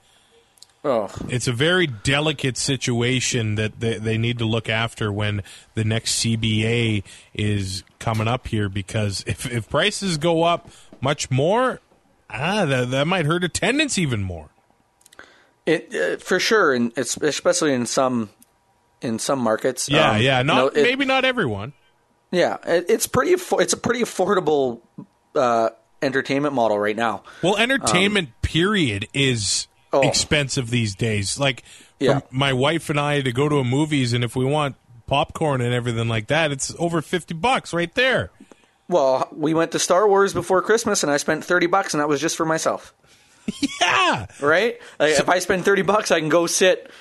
Oh, 0.83 1.09
It's 1.27 1.47
a 1.47 1.51
very 1.51 1.87
delicate 1.87 2.55
situation 2.55 3.55
that 3.55 3.81
they, 3.81 3.97
they 3.97 4.17
need 4.17 4.37
to 4.37 4.45
look 4.45 4.69
after 4.69 5.11
when 5.11 5.43
the 5.73 5.83
next 5.83 6.23
CBA 6.23 7.03
is 7.33 7.83
coming 7.99 8.29
up 8.29 8.47
here 8.47 8.69
because 8.69 9.23
if, 9.27 9.51
if 9.51 9.69
prices 9.69 10.17
go 10.17 10.43
up 10.43 10.69
much 11.01 11.29
more, 11.29 11.81
ah, 12.29 12.65
that, 12.65 12.91
that 12.91 13.07
might 13.07 13.25
hurt 13.25 13.43
attendance 13.43 13.97
even 13.97 14.21
more. 14.23 14.49
it 15.65 15.93
uh, 15.95 16.17
for 16.17 16.39
sure, 16.39 16.73
and 16.73 16.91
it's 16.95 17.17
especially 17.17 17.73
in 17.73 17.85
some 17.85 18.29
in 19.01 19.19
some 19.19 19.39
markets. 19.39 19.89
Yeah, 19.89 20.11
Um, 20.11 20.21
yeah, 20.21 20.39
you 20.39 20.43
not 20.45 20.55
know, 20.55 20.67
it- 20.67 20.83
maybe 20.83 21.05
not 21.05 21.25
everyone. 21.25 21.73
Yeah, 22.31 22.57
it, 22.65 22.85
it's 22.89 23.07
pretty. 23.07 23.31
It's 23.31 23.73
a 23.73 23.77
pretty 23.77 24.01
affordable 24.01 24.81
uh, 25.35 25.69
entertainment 26.01 26.53
model 26.53 26.77
right 26.79 26.95
now. 26.95 27.23
Well, 27.41 27.57
entertainment 27.57 28.29
period 28.41 29.07
is 29.13 29.67
Oh. 29.91 30.07
expensive 30.07 30.69
these 30.69 30.93
days. 30.93 31.39
Like 31.39 31.63
Yeah. 31.99 32.19
my 32.29 32.53
wife 32.53 32.91
and 32.91 32.99
I 32.99 33.21
to 33.21 33.31
go 33.31 33.49
to 33.49 33.55
a 33.57 33.63
movies, 33.63 34.13
and 34.13 34.23
if 34.23 34.35
we 34.35 34.45
want 34.45 34.75
popcorn 35.07 35.61
and 35.61 35.73
everything 35.73 36.07
like 36.07 36.27
that, 36.27 36.51
it's 36.51 36.75
over 36.77 37.01
fifty 37.01 37.33
bucks 37.33 37.73
right 37.73 37.91
there. 37.95 38.29
Well, 38.89 39.29
we 39.31 39.53
went 39.53 39.71
to 39.71 39.79
Star 39.79 40.05
Wars 40.07 40.33
before 40.33 40.61
Christmas, 40.61 41.03
and 41.03 41.11
I 41.11 41.15
spent 41.17 41.45
thirty 41.45 41.67
bucks, 41.67 41.93
and 41.93 42.01
that 42.01 42.09
was 42.09 42.19
just 42.19 42.35
for 42.35 42.45
myself. 42.45 42.93
Yeah, 43.81 44.25
Right? 44.41 44.79
Like, 44.99 45.11
if 45.19 45.29
I 45.29 45.39
spend 45.39 45.63
thirty 45.65 45.81
bucks, 45.81 46.11
I 46.11 46.19
can 46.19 46.29
go 46.29 46.45
sit. 46.47 46.91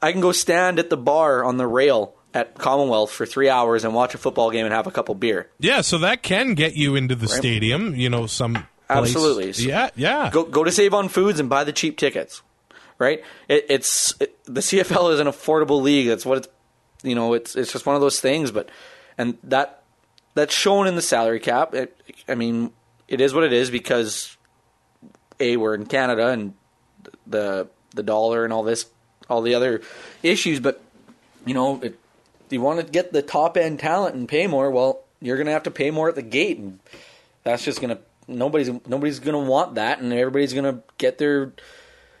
I 0.00 0.12
can 0.12 0.20
go 0.20 0.32
stand 0.32 0.78
at 0.78 0.90
the 0.90 0.96
bar 0.96 1.44
on 1.44 1.56
the 1.56 1.66
rail 1.66 2.14
at 2.34 2.54
Commonwealth 2.56 3.10
for 3.12 3.24
three 3.26 3.48
hours 3.48 3.84
and 3.84 3.94
watch 3.94 4.14
a 4.14 4.18
football 4.18 4.50
game 4.50 4.64
and 4.64 4.74
have 4.74 4.86
a 4.86 4.90
couple 4.90 5.14
beer. 5.14 5.48
yeah. 5.58 5.80
So 5.80 5.98
that 5.98 6.22
can 6.22 6.54
get 6.54 6.74
you 6.76 6.96
into 6.96 7.14
the 7.14 7.28
stadium. 7.28 7.94
You 7.94 8.10
know, 8.10 8.26
some. 8.26 8.66
Absolutely. 8.90 9.52
So- 9.54 9.62
Yeah, 9.68 9.90
yeah. 9.96 10.30
Go 10.32 10.44
go 10.44 10.64
to 10.64 10.70
Save 10.72 10.92
on 10.94 11.08
Foods 11.08 11.40
and 11.40 11.48
buy 11.48 11.64
the 11.64 11.72
cheap 11.72 11.96
tickets. 11.98 12.42
Right? 12.98 13.22
It, 13.48 13.66
it's 13.68 14.14
it, 14.20 14.38
the 14.44 14.60
CFL 14.60 15.12
is 15.14 15.20
an 15.20 15.26
affordable 15.26 15.82
league. 15.82 16.08
That's 16.08 16.26
what 16.26 16.38
it's. 16.38 16.48
You 17.02 17.14
know, 17.16 17.32
it's 17.34 17.56
it's 17.56 17.72
just 17.72 17.86
one 17.86 17.94
of 17.96 18.00
those 18.02 18.20
things. 18.20 18.50
But 18.52 18.68
and 19.18 19.36
that 19.44 19.81
that's 20.34 20.54
shown 20.54 20.86
in 20.86 20.96
the 20.96 21.02
salary 21.02 21.40
cap. 21.40 21.74
It, 21.74 21.96
I 22.28 22.34
mean, 22.34 22.72
it 23.08 23.20
is 23.20 23.34
what 23.34 23.44
it 23.44 23.52
is 23.52 23.70
because 23.70 24.36
a 25.40 25.56
we're 25.56 25.74
in 25.74 25.86
Canada 25.86 26.28
and 26.28 26.54
the 27.26 27.68
the 27.94 28.02
dollar 28.02 28.44
and 28.44 28.52
all 28.52 28.62
this 28.62 28.86
all 29.28 29.42
the 29.42 29.54
other 29.54 29.82
issues. 30.22 30.60
But 30.60 30.80
you 31.44 31.54
know, 31.54 31.80
it, 31.82 31.98
you 32.50 32.60
want 32.60 32.80
to 32.80 32.86
get 32.90 33.12
the 33.12 33.22
top 33.22 33.56
end 33.56 33.80
talent 33.80 34.14
and 34.14 34.28
pay 34.28 34.46
more. 34.46 34.70
Well, 34.70 35.02
you're 35.20 35.36
going 35.36 35.46
to 35.46 35.52
have 35.52 35.64
to 35.64 35.70
pay 35.70 35.90
more 35.90 36.08
at 36.08 36.14
the 36.14 36.22
gate, 36.22 36.58
and 36.58 36.78
that's 37.44 37.64
just 37.64 37.80
going 37.80 37.96
to 37.96 38.02
nobody's 38.28 38.70
nobody's 38.86 39.18
going 39.18 39.44
to 39.44 39.50
want 39.50 39.74
that, 39.74 40.00
and 40.00 40.12
everybody's 40.12 40.52
going 40.52 40.64
to 40.64 40.82
get 40.98 41.18
their 41.18 41.52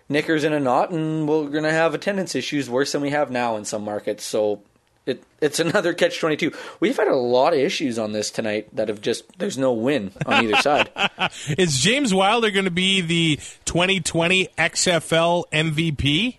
knickers 0.08 0.44
in 0.44 0.52
a 0.52 0.60
knot, 0.60 0.90
and 0.90 1.28
we're 1.28 1.48
going 1.48 1.64
to 1.64 1.70
have 1.70 1.94
attendance 1.94 2.34
issues 2.34 2.68
worse 2.68 2.92
than 2.92 3.02
we 3.02 3.10
have 3.10 3.30
now 3.30 3.56
in 3.56 3.64
some 3.64 3.84
markets. 3.84 4.24
So. 4.24 4.62
It, 5.04 5.24
it's 5.40 5.58
another 5.58 5.94
catch 5.94 6.20
twenty 6.20 6.36
two. 6.36 6.52
We've 6.78 6.96
had 6.96 7.08
a 7.08 7.16
lot 7.16 7.54
of 7.54 7.58
issues 7.58 7.98
on 7.98 8.12
this 8.12 8.30
tonight 8.30 8.74
that 8.76 8.88
have 8.88 9.00
just 9.00 9.24
there's 9.38 9.58
no 9.58 9.72
win 9.72 10.12
on 10.26 10.44
either 10.44 10.56
side. 10.62 10.90
Is 11.58 11.80
James 11.80 12.14
Wilder 12.14 12.50
going 12.50 12.66
to 12.66 12.70
be 12.70 13.00
the 13.00 13.36
2020 13.64 14.48
XFL 14.56 15.44
MVP? 15.52 16.36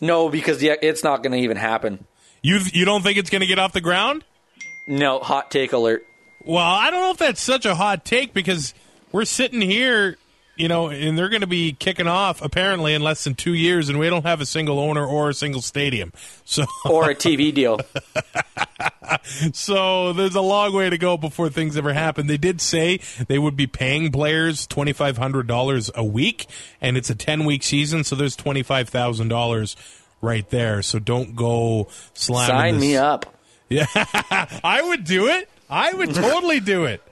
No, 0.00 0.28
because 0.28 0.58
the, 0.58 0.78
it's 0.80 1.02
not 1.02 1.24
going 1.24 1.32
to 1.32 1.38
even 1.38 1.56
happen. 1.56 2.06
You 2.42 2.60
you 2.72 2.84
don't 2.84 3.02
think 3.02 3.18
it's 3.18 3.30
going 3.30 3.40
to 3.40 3.46
get 3.48 3.58
off 3.58 3.72
the 3.72 3.80
ground? 3.80 4.24
No, 4.86 5.18
hot 5.18 5.50
take 5.50 5.72
alert. 5.72 6.04
Well, 6.44 6.64
I 6.64 6.90
don't 6.90 7.00
know 7.00 7.10
if 7.10 7.18
that's 7.18 7.42
such 7.42 7.66
a 7.66 7.74
hot 7.74 8.04
take 8.04 8.32
because 8.32 8.72
we're 9.10 9.24
sitting 9.24 9.60
here, 9.60 10.16
you 10.58 10.68
know, 10.68 10.88
and 10.90 11.16
they're 11.18 11.28
going 11.28 11.40
to 11.42 11.46
be 11.46 11.72
kicking 11.72 12.06
off 12.06 12.42
apparently 12.42 12.94
in 12.94 13.02
less 13.02 13.24
than 13.24 13.34
two 13.34 13.54
years, 13.54 13.88
and 13.88 13.98
we 13.98 14.10
don't 14.10 14.24
have 14.26 14.40
a 14.40 14.46
single 14.46 14.78
owner 14.78 15.06
or 15.06 15.30
a 15.30 15.34
single 15.34 15.62
stadium. 15.62 16.12
So, 16.48 16.64
or 16.86 17.10
a 17.10 17.14
TV 17.14 17.52
deal. 17.52 17.78
so 19.52 20.12
there's 20.14 20.34
a 20.34 20.40
long 20.40 20.72
way 20.72 20.88
to 20.88 20.96
go 20.96 21.18
before 21.18 21.50
things 21.50 21.76
ever 21.76 21.92
happen. 21.92 22.26
They 22.26 22.38
did 22.38 22.62
say 22.62 23.00
they 23.28 23.38
would 23.38 23.54
be 23.54 23.66
paying 23.66 24.10
players 24.10 24.66
twenty 24.66 24.94
five 24.94 25.18
hundred 25.18 25.46
dollars 25.46 25.90
a 25.94 26.04
week, 26.04 26.46
and 26.80 26.96
it's 26.96 27.10
a 27.10 27.14
ten 27.14 27.44
week 27.44 27.62
season, 27.62 28.02
so 28.02 28.16
there's 28.16 28.34
twenty 28.34 28.62
five 28.62 28.88
thousand 28.88 29.28
dollars 29.28 29.76
right 30.22 30.48
there. 30.48 30.80
So 30.80 30.98
don't 30.98 31.36
go 31.36 31.88
slamming. 32.14 32.48
Sign 32.48 32.74
this- 32.74 32.80
me 32.82 32.96
up. 32.96 33.34
Yeah, 33.70 33.84
I 34.64 34.80
would 34.82 35.04
do 35.04 35.26
it. 35.26 35.46
I 35.68 35.92
would 35.92 36.14
totally 36.14 36.58
do 36.58 36.86
it. 36.86 37.02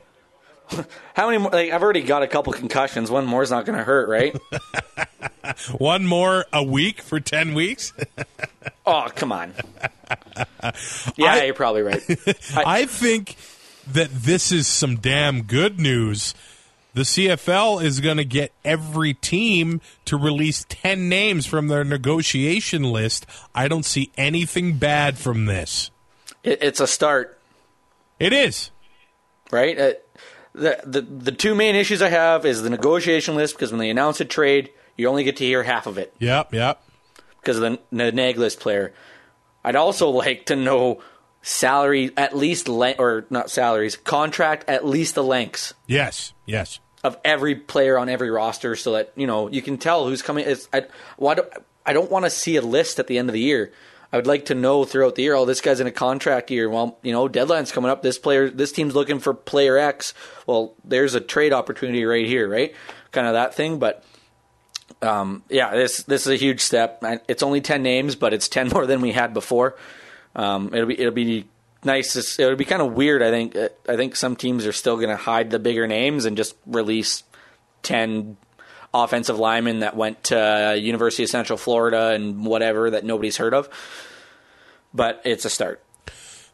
How 1.14 1.26
many 1.26 1.38
more? 1.38 1.50
Like, 1.50 1.70
I've 1.70 1.82
already 1.82 2.02
got 2.02 2.22
a 2.22 2.26
couple 2.26 2.52
concussions. 2.52 3.10
One 3.10 3.24
more 3.26 3.42
is 3.42 3.50
not 3.50 3.64
going 3.66 3.78
to 3.78 3.84
hurt, 3.84 4.08
right? 4.08 4.36
One 5.78 6.04
more 6.04 6.44
a 6.52 6.62
week 6.62 7.00
for 7.00 7.20
10 7.20 7.54
weeks? 7.54 7.92
oh, 8.86 9.08
come 9.14 9.32
on. 9.32 9.54
Yeah, 11.16 11.34
I- 11.34 11.44
you're 11.44 11.54
probably 11.54 11.82
right. 11.82 12.02
I 12.56 12.86
think 12.86 13.36
that 13.92 14.10
this 14.10 14.52
is 14.52 14.66
some 14.66 14.96
damn 14.96 15.42
good 15.42 15.78
news. 15.80 16.34
The 16.94 17.02
CFL 17.02 17.82
is 17.82 18.00
going 18.00 18.16
to 18.18 18.24
get 18.24 18.52
every 18.64 19.14
team 19.14 19.80
to 20.06 20.16
release 20.16 20.64
10 20.68 21.08
names 21.08 21.46
from 21.46 21.68
their 21.68 21.84
negotiation 21.84 22.82
list. 22.84 23.26
I 23.54 23.68
don't 23.68 23.84
see 23.84 24.10
anything 24.16 24.78
bad 24.78 25.16
from 25.18 25.46
this. 25.46 25.90
It, 26.42 26.58
it's 26.62 26.80
a 26.80 26.86
start, 26.86 27.38
It 28.18 28.32
is. 28.32 28.70
right? 29.50 29.78
Uh, 29.78 29.92
the, 30.56 30.80
the 30.84 31.00
the 31.02 31.32
two 31.32 31.54
main 31.54 31.74
issues 31.74 32.02
I 32.02 32.08
have 32.08 32.44
is 32.46 32.62
the 32.62 32.70
negotiation 32.70 33.34
list 33.36 33.54
because 33.54 33.70
when 33.70 33.78
they 33.78 33.90
announce 33.90 34.20
a 34.20 34.24
trade, 34.24 34.70
you 34.96 35.08
only 35.08 35.24
get 35.24 35.36
to 35.36 35.44
hear 35.44 35.62
half 35.62 35.86
of 35.86 35.98
it 35.98 36.12
Yep, 36.18 36.54
yep. 36.54 36.82
because 37.40 37.58
of 37.58 37.62
the, 37.62 37.78
the 37.92 38.12
nag 38.12 38.38
list 38.38 38.60
player. 38.60 38.92
I'd 39.64 39.76
also 39.76 40.08
like 40.10 40.46
to 40.46 40.56
know 40.56 41.02
salary 41.42 42.10
at 42.16 42.36
least 42.36 42.68
le- 42.68 42.96
or 42.98 43.26
not 43.30 43.50
salaries 43.50 43.96
contract 43.96 44.68
at 44.68 44.84
least 44.84 45.14
the 45.14 45.22
lengths 45.22 45.74
Yes, 45.86 46.32
yes. 46.44 46.80
of 47.04 47.16
every 47.24 47.54
player 47.54 47.98
on 47.98 48.08
every 48.08 48.30
roster 48.30 48.74
so 48.76 48.92
that 48.92 49.12
you 49.16 49.26
know 49.26 49.48
you 49.48 49.62
can 49.62 49.78
tell 49.78 50.06
who's 50.08 50.22
coming. 50.22 50.44
It's, 50.48 50.68
I, 50.72 50.86
why 51.18 51.34
do, 51.34 51.42
I 51.84 51.92
don't 51.92 52.10
want 52.10 52.24
to 52.24 52.30
see 52.30 52.56
a 52.56 52.62
list 52.62 52.98
at 52.98 53.06
the 53.06 53.18
end 53.18 53.28
of 53.28 53.32
the 53.34 53.40
year. 53.40 53.72
I 54.12 54.16
would 54.16 54.26
like 54.26 54.46
to 54.46 54.54
know 54.54 54.84
throughout 54.84 55.16
the 55.16 55.22
year. 55.22 55.34
Oh, 55.34 55.44
this 55.44 55.60
guy's 55.60 55.80
in 55.80 55.86
a 55.86 55.92
contract 55.92 56.50
year. 56.50 56.70
Well, 56.70 56.98
you 57.02 57.12
know, 57.12 57.28
deadline's 57.28 57.72
coming 57.72 57.90
up. 57.90 58.02
This 58.02 58.18
player, 58.18 58.48
this 58.48 58.72
team's 58.72 58.94
looking 58.94 59.18
for 59.18 59.34
player 59.34 59.76
X. 59.76 60.14
Well, 60.46 60.74
there's 60.84 61.14
a 61.14 61.20
trade 61.20 61.52
opportunity 61.52 62.04
right 62.04 62.26
here, 62.26 62.48
right? 62.48 62.74
Kind 63.10 63.26
of 63.26 63.34
that 63.34 63.54
thing. 63.54 63.78
But 63.78 64.04
um, 65.02 65.42
yeah, 65.48 65.74
this 65.74 66.02
this 66.04 66.22
is 66.26 66.32
a 66.32 66.36
huge 66.36 66.60
step. 66.60 67.02
It's 67.28 67.42
only 67.42 67.60
ten 67.60 67.82
names, 67.82 68.14
but 68.14 68.32
it's 68.32 68.48
ten 68.48 68.68
more 68.72 68.86
than 68.86 69.00
we 69.00 69.12
had 69.12 69.34
before. 69.34 69.76
Um, 70.34 70.72
it'll 70.72 70.86
be 70.86 71.00
it'll 71.00 71.12
be 71.12 71.46
nice. 71.84 72.38
It'll 72.38 72.56
be 72.56 72.64
kind 72.64 72.82
of 72.82 72.92
weird. 72.92 73.22
I 73.22 73.30
think. 73.30 73.56
I 73.88 73.96
think 73.96 74.16
some 74.16 74.36
teams 74.36 74.66
are 74.66 74.72
still 74.72 74.96
going 74.96 75.10
to 75.10 75.16
hide 75.16 75.50
the 75.50 75.58
bigger 75.58 75.86
names 75.86 76.24
and 76.24 76.36
just 76.36 76.54
release 76.66 77.24
ten 77.82 78.36
offensive 79.04 79.38
lineman 79.38 79.80
that 79.80 79.96
went 79.96 80.24
to 80.24 80.38
uh, 80.38 80.72
University 80.72 81.22
of 81.22 81.28
Central 81.28 81.56
Florida 81.56 82.10
and 82.10 82.44
whatever 82.44 82.90
that 82.90 83.04
nobody's 83.04 83.36
heard 83.36 83.54
of. 83.54 83.68
But 84.94 85.20
it's 85.24 85.44
a 85.44 85.50
start. 85.50 85.82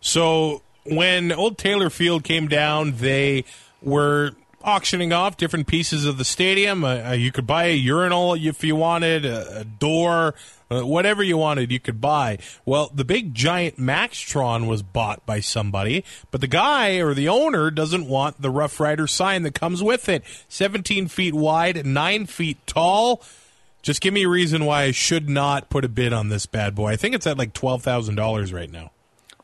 So 0.00 0.62
when 0.84 1.32
Old 1.32 1.58
Taylor 1.58 1.90
Field 1.90 2.24
came 2.24 2.48
down, 2.48 2.96
they 2.96 3.44
were 3.80 4.32
auctioning 4.64 5.12
off 5.12 5.36
different 5.36 5.66
pieces 5.66 6.04
of 6.04 6.18
the 6.18 6.24
stadium. 6.24 6.84
Uh, 6.84 7.08
uh, 7.08 7.12
you 7.12 7.32
could 7.32 7.46
buy 7.46 7.64
a 7.64 7.74
urinal 7.74 8.34
if 8.34 8.62
you 8.64 8.76
wanted, 8.76 9.24
a, 9.24 9.60
a 9.60 9.64
door, 9.64 10.34
Uh, 10.72 10.86
whatever 10.86 11.22
you 11.22 11.36
wanted, 11.36 11.70
you 11.70 11.78
could 11.78 12.00
buy. 12.00 12.38
Well, 12.64 12.90
the 12.94 13.04
big 13.04 13.34
giant 13.34 13.78
Maxtron 13.78 14.66
was 14.66 14.82
bought 14.82 15.26
by 15.26 15.40
somebody, 15.40 16.04
but 16.30 16.40
the 16.40 16.46
guy 16.46 16.96
or 16.96 17.12
the 17.12 17.28
owner 17.28 17.70
doesn't 17.70 18.08
want 18.08 18.40
the 18.40 18.50
Rough 18.50 18.80
Rider 18.80 19.06
sign 19.06 19.42
that 19.42 19.54
comes 19.54 19.82
with 19.82 20.08
it. 20.08 20.22
17 20.48 21.08
feet 21.08 21.34
wide, 21.34 21.84
9 21.84 22.26
feet 22.26 22.58
tall. 22.66 23.22
Just 23.82 24.00
give 24.00 24.14
me 24.14 24.24
a 24.24 24.28
reason 24.28 24.64
why 24.64 24.84
I 24.84 24.90
should 24.92 25.28
not 25.28 25.68
put 25.68 25.84
a 25.84 25.88
bid 25.88 26.12
on 26.12 26.28
this 26.28 26.46
bad 26.46 26.74
boy. 26.74 26.88
I 26.90 26.96
think 26.96 27.14
it's 27.14 27.26
at 27.26 27.36
like 27.36 27.52
$12,000 27.52 28.54
right 28.54 28.70
now. 28.70 28.92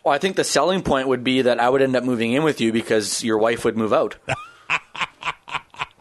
Well, 0.05 0.15
I 0.15 0.19
think 0.19 0.37
the 0.37 0.45
selling 0.45 0.83
point 0.83 1.09
would 1.09 1.25
be 1.25 1.43
that 1.43 1.61
I 1.61 1.69
would 1.69 1.83
end 1.83 1.97
up 1.97 2.05
moving 2.05 2.33
in 2.33 2.45
with 2.45 2.61
you 2.61 2.73
because 2.73 3.23
your 3.23 3.37
wife 3.37 3.65
would 3.65 3.77
move 3.77 3.93
out. 3.93 4.17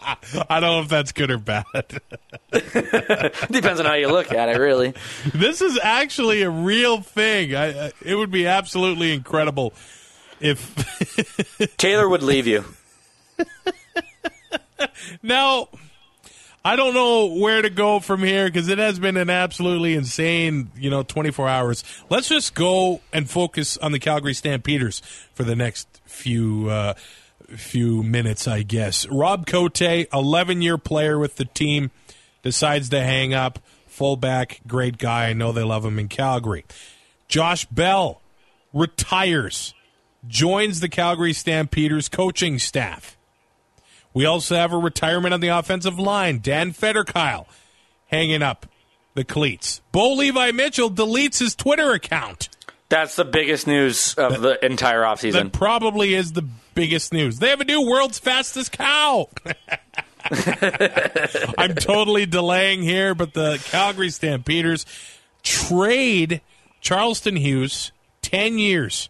I 0.50 0.60
don't 0.60 0.62
know 0.62 0.82
if 0.82 0.90
that's 0.90 1.12
good 1.12 1.32
or 1.32 1.38
bad. 1.38 1.66
Depends 2.52 3.80
on 3.80 3.86
how 3.86 3.96
you 3.96 4.08
look 4.08 4.32
at 4.32 4.50
it, 4.50 4.58
really. 4.60 4.94
this 5.34 5.62
is 5.62 5.78
actually 5.82 6.44
a 6.44 6.50
real 6.50 7.02
thing. 7.02 7.56
I, 7.56 7.92
it 8.04 8.16
would 8.16 8.32
be 8.32 8.48
absolutely 8.48 9.14
incredible 9.14 9.74
if. 10.40 10.76
Taylor 11.78 12.08
would 12.08 12.24
leave 12.24 12.48
you. 12.48 12.64
now, 15.22 15.68
I 16.64 16.76
don't 16.78 16.94
know 16.94 17.26
where 17.34 17.62
to 17.62 17.70
go 17.70 18.00
from 18.00 18.24
here 18.24 18.46
because 18.46 18.70
it 18.70 18.78
has 18.78 19.00
been 19.00 19.18
an 19.18 19.30
absolutely 19.30 19.94
insane, 19.96 20.72
you 20.78 20.90
know, 20.90 21.04
24 21.04 21.50
hours. 21.50 21.84
Let's 22.10 22.30
just 22.30 22.56
go 22.56 23.02
and 23.12 23.30
focus 23.30 23.78
on 23.78 23.92
the 23.92 24.00
Calgary 24.00 24.34
Stampeders 24.34 25.02
for 25.34 25.44
the 25.44 25.56
next 25.56 25.88
few 26.06 26.70
uh, 26.70 26.94
few 27.56 28.04
minutes, 28.04 28.48
I 28.48 28.64
guess. 28.64 29.08
Rob 29.08 29.46
Cote, 29.46 29.82
11 29.82 30.62
year 30.62 30.78
player 30.78 31.18
with 31.18 31.38
the 31.38 31.46
team, 31.46 31.92
decides 32.44 32.90
to 32.90 33.02
hang 33.02 33.34
up. 33.34 33.60
Fullback, 33.88 34.62
great 34.68 34.98
guy. 34.98 35.30
I 35.30 35.34
know 35.34 35.52
they 35.52 35.64
love 35.64 35.86
him 35.86 35.98
in 35.98 36.08
Calgary. 36.08 36.66
Josh 37.28 37.66
Bell 37.66 38.22
retires, 38.74 39.74
joins 40.28 40.80
the 40.80 40.90
Calgary 40.90 41.34
Stampeders 41.34 42.10
coaching 42.10 42.60
staff. 42.60 43.18
We 44.14 44.26
also 44.26 44.56
have 44.56 44.74
a 44.74 44.78
retirement 44.78 45.34
on 45.34 45.42
the 45.42 45.50
offensive 45.50 46.00
line. 46.00 46.40
Dan 46.40 46.74
Federkeil 46.74 47.46
hanging 48.08 48.42
up 48.42 48.66
the 49.14 49.24
cleats. 49.24 49.82
Bo 49.92 50.14
Levi 50.14 50.52
Mitchell 50.52 50.90
deletes 50.90 51.40
his 51.40 51.56
Twitter 51.56 51.92
account. 51.92 52.50
That's 52.90 53.16
the 53.16 53.26
biggest 53.26 53.68
news 53.68 54.14
of 54.16 54.42
the 54.42 54.64
entire 54.66 55.02
offseason. 55.02 55.34
That 55.34 55.52
probably 55.52 56.14
is 56.14 56.32
the 56.34 56.48
biggest 56.74 57.12
news. 57.12 57.40
They 57.40 57.50
have 57.50 57.60
a 57.60 57.66
new 57.66 57.86
world's 57.86 58.18
fastest 58.18 58.72
cow. 58.72 59.30
I'm 61.58 61.76
totally 61.76 62.26
delaying 62.26 62.84
here, 62.84 63.14
but 63.14 63.34
the 63.34 63.62
Calgary 63.66 64.10
Stampeders 64.10 64.86
trade 65.44 66.42
Charleston 66.80 67.36
Hughes 67.36 67.92
10 68.22 68.58
years 68.58 69.10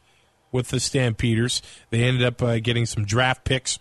with 0.51 0.69
the 0.69 0.79
Stampeders. 0.79 1.61
They 1.91 2.03
ended 2.03 2.23
up 2.23 2.41
uh, 2.41 2.59
getting 2.59 2.85
some 2.85 3.05
draft 3.05 3.43
picks 3.43 3.77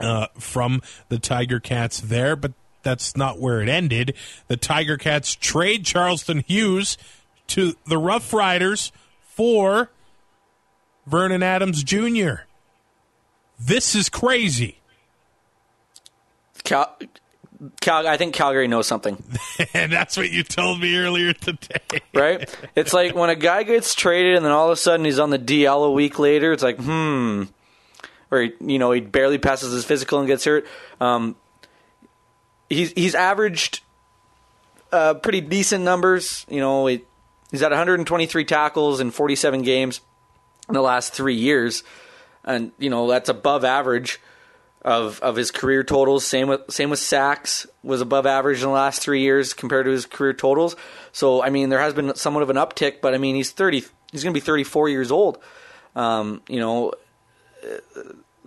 uh, 0.00 0.26
from 0.38 0.82
the 1.08 1.18
Tiger 1.18 1.60
Cats 1.60 2.00
there, 2.00 2.34
but 2.34 2.52
that's 2.82 3.16
not 3.16 3.38
where 3.38 3.60
it 3.60 3.68
ended. 3.68 4.14
The 4.48 4.56
Tiger 4.56 4.96
Cats 4.96 5.34
trade 5.34 5.84
Charleston 5.84 6.40
Hughes 6.46 6.98
to 7.48 7.74
the 7.86 7.98
Rough 7.98 8.32
Riders 8.32 8.90
for 9.34 9.90
Vernon 11.06 11.42
Adams 11.42 11.82
Jr. 11.82 12.44
This 13.58 13.94
is 13.94 14.08
crazy. 14.08 14.80
Cal- 16.64 16.96
Cal- 17.80 18.06
I 18.06 18.16
think 18.16 18.34
Calgary 18.34 18.68
knows 18.68 18.86
something. 18.86 19.22
and 19.74 19.92
that's 19.92 20.16
what 20.16 20.30
you 20.30 20.42
told 20.42 20.80
me 20.80 20.96
earlier 20.96 21.32
today. 21.32 22.00
right? 22.14 22.56
It's 22.74 22.92
like 22.92 23.14
when 23.14 23.30
a 23.30 23.36
guy 23.36 23.62
gets 23.62 23.94
traded 23.94 24.36
and 24.36 24.44
then 24.44 24.52
all 24.52 24.66
of 24.66 24.72
a 24.72 24.76
sudden 24.76 25.04
he's 25.04 25.18
on 25.18 25.30
the 25.30 25.38
DL 25.38 25.86
a 25.86 25.90
week 25.90 26.18
later, 26.18 26.52
it's 26.52 26.62
like, 26.62 26.78
hmm. 26.78 27.44
Or, 28.30 28.42
you 28.42 28.78
know, 28.78 28.92
he 28.92 29.00
barely 29.00 29.38
passes 29.38 29.72
his 29.72 29.84
physical 29.84 30.18
and 30.18 30.26
gets 30.26 30.44
hurt. 30.44 30.66
Um, 31.00 31.36
he's, 32.70 32.90
he's 32.92 33.14
averaged 33.14 33.80
uh, 34.90 35.14
pretty 35.14 35.42
decent 35.42 35.84
numbers. 35.84 36.46
You 36.48 36.60
know, 36.60 36.86
he, 36.86 37.02
he's 37.52 37.60
had 37.60 37.70
123 37.70 38.44
tackles 38.44 38.98
in 38.98 39.12
47 39.12 39.62
games 39.62 40.00
in 40.68 40.74
the 40.74 40.82
last 40.82 41.12
three 41.12 41.36
years. 41.36 41.84
And, 42.44 42.72
you 42.78 42.90
know, 42.90 43.06
that's 43.06 43.28
above 43.28 43.64
average 43.64 44.20
of 44.84 45.20
of 45.20 45.36
his 45.36 45.50
career 45.50 45.84
totals. 45.84 46.26
Same 46.26 46.48
with 46.48 46.70
same 46.70 46.90
with 46.90 46.98
sacks 46.98 47.66
was 47.82 48.00
above 48.00 48.26
average 48.26 48.58
in 48.58 48.64
the 48.64 48.70
last 48.70 49.00
three 49.00 49.20
years 49.20 49.54
compared 49.54 49.86
to 49.86 49.92
his 49.92 50.06
career 50.06 50.32
totals. 50.32 50.76
So 51.12 51.42
I 51.42 51.50
mean, 51.50 51.68
there 51.68 51.80
has 51.80 51.94
been 51.94 52.14
somewhat 52.16 52.42
of 52.42 52.50
an 52.50 52.56
uptick, 52.56 53.00
but 53.00 53.14
I 53.14 53.18
mean, 53.18 53.36
he's 53.36 53.52
thirty. 53.52 53.84
He's 54.10 54.24
going 54.24 54.34
to 54.34 54.40
be 54.40 54.44
thirty 54.44 54.64
four 54.64 54.88
years 54.88 55.12
old. 55.12 55.38
Um, 55.94 56.42
you 56.48 56.58
know, 56.58 56.92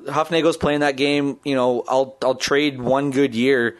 Hufnagel's 0.05 0.57
playing 0.57 0.81
that 0.81 0.97
game. 0.97 1.39
You 1.43 1.55
know, 1.55 1.83
I'll 1.87 2.17
I'll 2.21 2.35
trade 2.35 2.81
one 2.81 3.11
good 3.11 3.33
year 3.33 3.77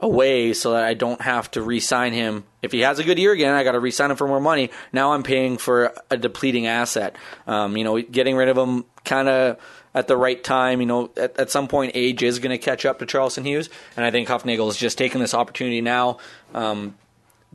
away 0.00 0.52
so 0.52 0.72
that 0.72 0.84
I 0.84 0.94
don't 0.94 1.20
have 1.20 1.50
to 1.52 1.62
re-sign 1.62 2.12
him. 2.12 2.44
If 2.62 2.72
he 2.72 2.80
has 2.80 2.98
a 2.98 3.04
good 3.04 3.18
year 3.18 3.32
again, 3.32 3.54
I 3.54 3.64
got 3.64 3.72
to 3.72 3.80
re-sign 3.80 4.10
him 4.10 4.16
for 4.16 4.28
more 4.28 4.40
money. 4.40 4.70
Now 4.92 5.12
I'm 5.12 5.22
paying 5.22 5.58
for 5.58 5.92
a 6.10 6.16
depleting 6.16 6.66
asset. 6.66 7.16
Um, 7.46 7.76
you 7.76 7.84
know, 7.84 8.00
getting 8.00 8.36
rid 8.36 8.48
of 8.48 8.56
him 8.56 8.84
kind 9.04 9.28
of 9.28 9.58
at 9.94 10.06
the 10.06 10.16
right 10.16 10.42
time. 10.42 10.80
You 10.80 10.86
know, 10.86 11.10
at, 11.16 11.38
at 11.38 11.50
some 11.50 11.66
point, 11.68 11.92
age 11.94 12.22
is 12.22 12.38
going 12.38 12.50
to 12.50 12.58
catch 12.58 12.86
up 12.86 13.00
to 13.00 13.06
Charleston 13.06 13.44
Hughes, 13.44 13.68
and 13.96 14.04
I 14.04 14.10
think 14.10 14.28
Hufnagel 14.28 14.68
is 14.68 14.76
just 14.76 14.98
taking 14.98 15.20
this 15.20 15.34
opportunity 15.34 15.80
now 15.80 16.18
um, 16.54 16.96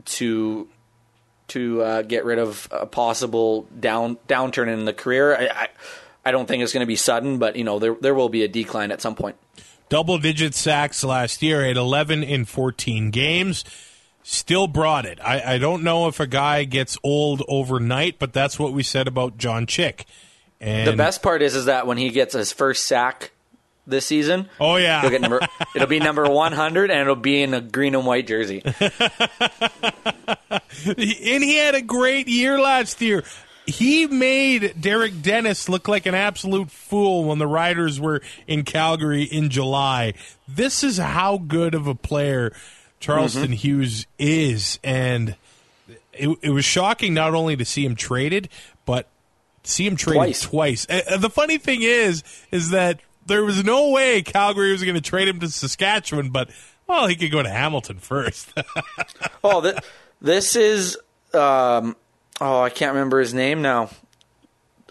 to 0.06 0.68
to 1.48 1.82
uh, 1.82 2.02
get 2.02 2.24
rid 2.24 2.38
of 2.38 2.68
a 2.70 2.86
possible 2.86 3.62
down 3.78 4.16
downturn 4.28 4.68
in 4.68 4.84
the 4.84 4.92
career. 4.92 5.36
I, 5.36 5.48
I, 5.48 5.68
I 6.26 6.30
don't 6.30 6.46
think 6.46 6.62
it's 6.62 6.72
going 6.72 6.80
to 6.80 6.86
be 6.86 6.96
sudden, 6.96 7.38
but 7.38 7.56
you 7.56 7.64
know, 7.64 7.78
there 7.78 7.94
there 8.00 8.14
will 8.14 8.28
be 8.28 8.42
a 8.44 8.48
decline 8.48 8.92
at 8.92 9.00
some 9.00 9.14
point. 9.14 9.36
Double 9.88 10.18
digit 10.18 10.54
sacks 10.54 11.04
last 11.04 11.42
year 11.42 11.64
at 11.64 11.76
11 11.76 12.22
in 12.22 12.44
14 12.44 13.10
games. 13.10 13.64
Still 14.22 14.66
brought 14.66 15.04
it. 15.04 15.18
I, 15.22 15.54
I 15.54 15.58
don't 15.58 15.82
know 15.82 16.08
if 16.08 16.18
a 16.18 16.26
guy 16.26 16.64
gets 16.64 16.96
old 17.02 17.42
overnight, 17.46 18.18
but 18.18 18.32
that's 18.32 18.58
what 18.58 18.72
we 18.72 18.82
said 18.82 19.06
about 19.06 19.36
John 19.36 19.66
Chick. 19.66 20.06
And 20.60 20.88
the 20.88 20.96
best 20.96 21.22
part 21.22 21.42
is 21.42 21.54
is 21.54 21.66
that 21.66 21.86
when 21.86 21.98
he 21.98 22.08
gets 22.08 22.32
his 22.32 22.50
first 22.50 22.86
sack 22.86 23.32
this 23.86 24.06
season, 24.06 24.48
oh 24.58 24.76
yeah, 24.76 25.02
he'll 25.02 25.10
get 25.10 25.20
number, 25.20 25.40
it'll 25.74 25.86
be 25.86 26.00
number 26.00 26.26
100 26.26 26.90
and 26.90 27.00
it'll 27.00 27.16
be 27.16 27.42
in 27.42 27.52
a 27.52 27.60
green 27.60 27.94
and 27.94 28.06
white 28.06 28.26
jersey. 28.26 28.62
and 28.64 28.78
he 30.96 31.56
had 31.56 31.74
a 31.74 31.82
great 31.82 32.26
year 32.26 32.58
last 32.58 33.02
year. 33.02 33.24
He 33.66 34.06
made 34.06 34.80
Derek 34.80 35.22
Dennis 35.22 35.68
look 35.68 35.88
like 35.88 36.06
an 36.06 36.14
absolute 36.14 36.70
fool 36.70 37.24
when 37.24 37.38
the 37.38 37.46
Riders 37.46 37.98
were 37.98 38.20
in 38.46 38.64
Calgary 38.64 39.22
in 39.22 39.48
July. 39.48 40.14
This 40.46 40.84
is 40.84 40.98
how 40.98 41.38
good 41.38 41.74
of 41.74 41.86
a 41.86 41.94
player 41.94 42.52
Charleston 43.00 43.44
mm-hmm. 43.44 43.52
Hughes 43.52 44.06
is, 44.18 44.78
and 44.84 45.36
it, 46.12 46.36
it 46.42 46.50
was 46.50 46.64
shocking 46.64 47.14
not 47.14 47.34
only 47.34 47.56
to 47.56 47.64
see 47.64 47.84
him 47.84 47.96
traded, 47.96 48.48
but 48.84 49.08
see 49.62 49.86
him 49.86 49.96
traded 49.96 50.20
twice. 50.20 50.40
twice. 50.42 50.86
And 50.86 51.22
the 51.22 51.30
funny 51.30 51.58
thing 51.58 51.80
is, 51.82 52.22
is 52.50 52.70
that 52.70 53.00
there 53.26 53.44
was 53.44 53.64
no 53.64 53.90
way 53.90 54.22
Calgary 54.22 54.72
was 54.72 54.82
going 54.82 54.94
to 54.94 55.00
trade 55.00 55.28
him 55.28 55.40
to 55.40 55.48
Saskatchewan, 55.48 56.30
but 56.30 56.50
well, 56.86 57.06
he 57.06 57.16
could 57.16 57.30
go 57.30 57.42
to 57.42 57.48
Hamilton 57.48 57.98
first. 57.98 58.52
oh, 59.44 59.62
th- 59.62 59.78
this 60.20 60.54
is 60.56 60.98
um, 61.32 61.96
oh, 62.40 62.60
I 62.60 62.70
can't 62.70 62.94
remember 62.94 63.20
his 63.20 63.34
name 63.34 63.62
now. 63.62 63.90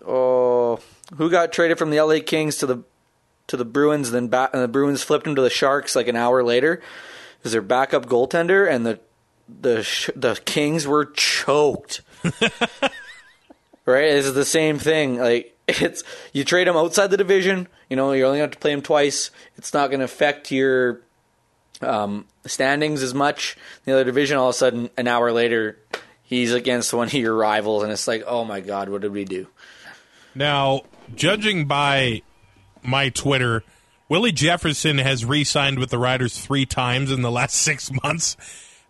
Oh, 0.06 0.80
who 1.18 1.30
got 1.30 1.52
traded 1.52 1.78
from 1.78 1.90
the 1.90 2.02
LA 2.02 2.20
Kings 2.26 2.58
to 2.58 2.66
the 2.66 2.84
to 3.48 3.58
the 3.58 3.66
Bruins? 3.66 4.12
Then 4.12 4.28
back, 4.28 4.52
and 4.54 4.62
the 4.62 4.68
Bruins 4.68 5.04
flipped 5.04 5.28
him 5.28 5.36
to 5.36 5.42
the 5.42 5.50
Sharks 5.50 5.96
like 5.96 6.08
an 6.08 6.16
hour 6.16 6.44
later. 6.44 6.82
Is 7.44 7.52
their 7.52 7.62
backup 7.62 8.06
goaltender, 8.06 8.70
and 8.70 8.86
the 8.86 9.00
the 9.48 10.12
the 10.16 10.40
Kings 10.46 10.88
were 10.88 11.06
choked. 11.06 12.02
right? 13.86 14.06
It's 14.06 14.32
the 14.32 14.46
same 14.46 14.80
thing. 14.80 15.18
Like 15.18 15.58
it's 15.68 16.04
you 16.32 16.44
trade 16.44 16.68
him 16.68 16.78
outside 16.78 17.08
the 17.08 17.18
division. 17.18 17.68
You 17.90 17.96
know, 17.96 18.12
you 18.12 18.26
only 18.26 18.40
have 18.40 18.52
to 18.52 18.60
play 18.60 18.72
him 18.72 18.82
twice. 18.82 19.32
It's 19.58 19.74
not 19.74 19.90
going 19.90 20.00
to 20.00 20.06
affect 20.06 20.52
your 20.52 21.02
um, 21.82 22.26
standings 22.46 23.04
as 23.04 23.14
much. 23.14 23.58
The 23.86 23.94
other 23.94 24.04
division, 24.04 24.38
all 24.38 24.50
of 24.50 24.56
a 24.56 24.58
sudden, 24.58 24.90
an 24.98 25.08
hour 25.08 25.32
later, 25.32 25.78
he's 26.24 26.54
against 26.54 26.94
one 26.94 27.08
of 27.08 27.14
your 27.14 27.36
rivals, 27.36 27.84
and 27.84 27.92
it's 27.92 28.08
like, 28.08 28.24
oh 28.26 28.44
my 28.44 28.60
god, 28.60 28.90
what 28.90 29.02
did 29.02 29.12
we 29.12 29.26
do? 29.26 29.48
Now, 30.36 30.82
judging 31.16 31.68
by 31.68 32.24
my 32.82 33.10
Twitter, 33.10 33.64
Willie 34.10 34.32
Jefferson 34.32 34.98
has 34.98 35.26
re-signed 35.26 35.80
with 35.80 35.90
the 35.90 35.98
Riders 35.98 36.40
three 36.40 36.66
times 36.66 37.12
in 37.12 37.22
the 37.22 37.32
last 37.32 37.56
six 37.62 37.92
months, 38.04 38.38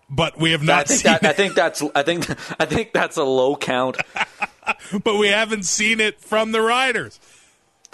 but 0.09 0.37
we 0.39 0.51
have 0.51 0.63
not. 0.63 0.81
I 0.81 0.83
think, 0.83 0.99
seen 0.99 1.11
that, 1.11 1.25
I 1.25 1.33
think 1.33 1.55
that's 1.55 1.83
I 1.95 2.03
think 2.03 2.29
I 2.59 2.65
think 2.65 2.93
that's 2.93 3.17
a 3.17 3.23
low 3.23 3.55
count. 3.55 3.97
but 5.03 5.17
we 5.17 5.27
haven't 5.27 5.63
seen 5.63 5.99
it 5.99 6.21
from 6.21 6.51
the 6.51 6.61
Riders. 6.61 7.19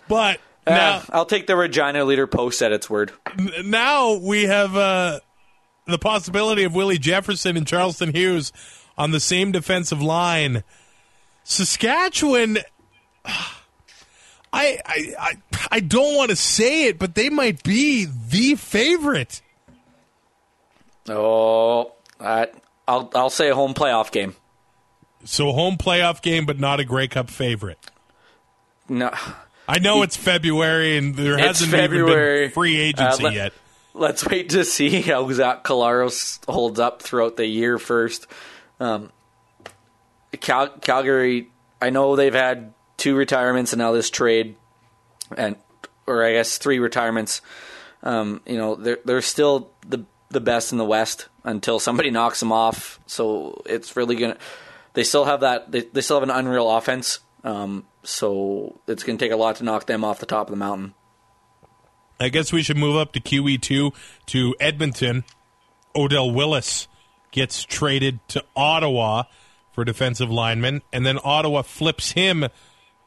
But 0.08 0.39
uh, 0.65 0.71
now, 0.71 1.04
I'll 1.10 1.25
take 1.25 1.47
the 1.47 1.56
Regina 1.56 2.04
Leader 2.04 2.28
post 2.28 2.62
at 2.62 2.71
its 2.71 2.89
word. 2.89 3.12
Now 3.63 4.13
we 4.15 4.43
have 4.43 4.75
uh, 4.75 5.19
the 5.86 5.97
possibility 5.97 6.63
of 6.63 6.75
Willie 6.75 6.97
Jefferson 6.97 7.58
and 7.58 7.65
Charleston 7.65 8.13
Hughes 8.13 8.52
on 9.00 9.12
the 9.12 9.20
same 9.20 9.52
defensive 9.54 10.02
line. 10.02 10.64
Saskatchewan, 11.46 12.60
I, 13.26 13.48
I, 14.54 15.14
I, 15.18 15.34
I 15.72 15.80
don't 15.80 16.16
want 16.16 16.30
to 16.30 16.36
say 16.36 16.84
it, 16.86 17.00
but 17.00 17.16
they 17.16 17.30
might 17.30 17.64
be 17.64 18.06
the 18.06 18.56
favorite. 18.56 19.42
Oh, 21.08 21.94
I, 22.20 22.50
I'll 22.88 23.10
I'll 23.16 23.30
say 23.32 23.50
a 23.50 23.56
home 23.56 23.74
playoff 23.74 24.12
game. 24.12 24.36
So 25.24 25.52
home 25.54 25.78
playoff 25.78 26.22
game, 26.22 26.46
but 26.46 26.60
not 26.60 26.80
a 26.80 26.86
Grey 26.86 27.08
Cup 27.08 27.30
favorite. 27.30 27.80
No, 28.88 29.12
I 29.68 29.80
know 29.80 30.04
it's 30.04 30.18
February 30.18 30.98
and 30.98 31.16
there 31.16 31.38
hasn't 31.38 31.72
February. 31.72 32.40
even 32.40 32.48
been 32.48 32.52
free 32.52 32.78
agency 32.78 33.24
uh, 33.24 33.28
let, 33.28 33.34
yet. 33.34 33.54
Let's 33.94 34.26
wait 34.26 34.50
to 34.50 34.66
see 34.66 35.02
how 35.02 35.32
Zach 35.32 35.64
Collaros 35.64 36.44
holds 36.48 36.80
up 36.80 37.02
throughout 37.02 37.38
the 37.38 37.48
year 37.48 37.80
first. 37.80 38.28
Um, 38.80 39.12
Cal- 40.39 40.78
Calgary, 40.80 41.50
I 41.82 41.89
know 41.89 42.15
they've 42.15 42.34
had 42.34 42.74
two 42.98 43.15
retirements 43.15 43.74
and 43.74 43.80
now 43.80 43.92
this 43.92 44.10
trade, 44.10 44.56
and 45.36 45.56
or 46.06 46.24
I 46.24 46.34
guess 46.34 46.58
three 46.58 46.80
retirements. 46.80 47.42
Um, 48.04 48.42
you 48.46 48.58
know, 48.58 48.76
they're 48.76 49.00
they're 49.04 49.22
still 49.22 49.72
the 49.88 50.06
the 50.30 50.42
best 50.42 50.72
in 50.72 50.78
the 50.78 50.86
West 50.86 51.28
until 51.44 51.80
somebody 51.80 52.12
knocks 52.12 52.39
them 52.39 52.52
off. 52.52 53.00
So 53.08 53.62
it's 53.65 53.96
really 53.96 54.15
gonna. 54.15 54.38
They 54.94 55.04
still 55.04 55.26
have 55.26 55.42
that. 55.42 55.72
They, 55.72 55.82
they 55.82 56.02
still 56.02 56.20
have 56.20 56.28
an 56.28 56.36
unreal 56.36 56.70
offense. 56.70 57.20
Um, 57.44 57.86
so 58.04 58.80
it's 58.88 59.04
gonna 59.04 59.18
take 59.18 59.32
a 59.32 59.38
lot 59.38 59.58
to 59.58 59.63
knock 59.63 59.86
them 59.86 60.04
off 60.04 60.20
the 60.20 60.26
top 60.26 60.48
of 60.48 60.52
the 60.52 60.58
mountain. 60.58 60.94
I 62.20 62.30
guess 62.30 62.52
we 62.52 62.63
should 62.63 62.78
move 62.78 62.98
up 62.98 63.13
to 63.13 63.22
QE2 63.22 63.94
to 64.28 64.56
Edmonton. 64.60 65.24
Odell 65.96 66.32
Willis 66.32 66.88
gets 67.32 67.63
traded 67.63 68.20
to 68.30 68.44
Ottawa 68.56 69.24
for 69.72 69.86
defensive 69.86 70.30
lineman, 70.30 70.82
and 70.92 71.06
then 71.06 71.20
Ottawa 71.24 71.62
flips 71.62 72.12
him 72.12 72.48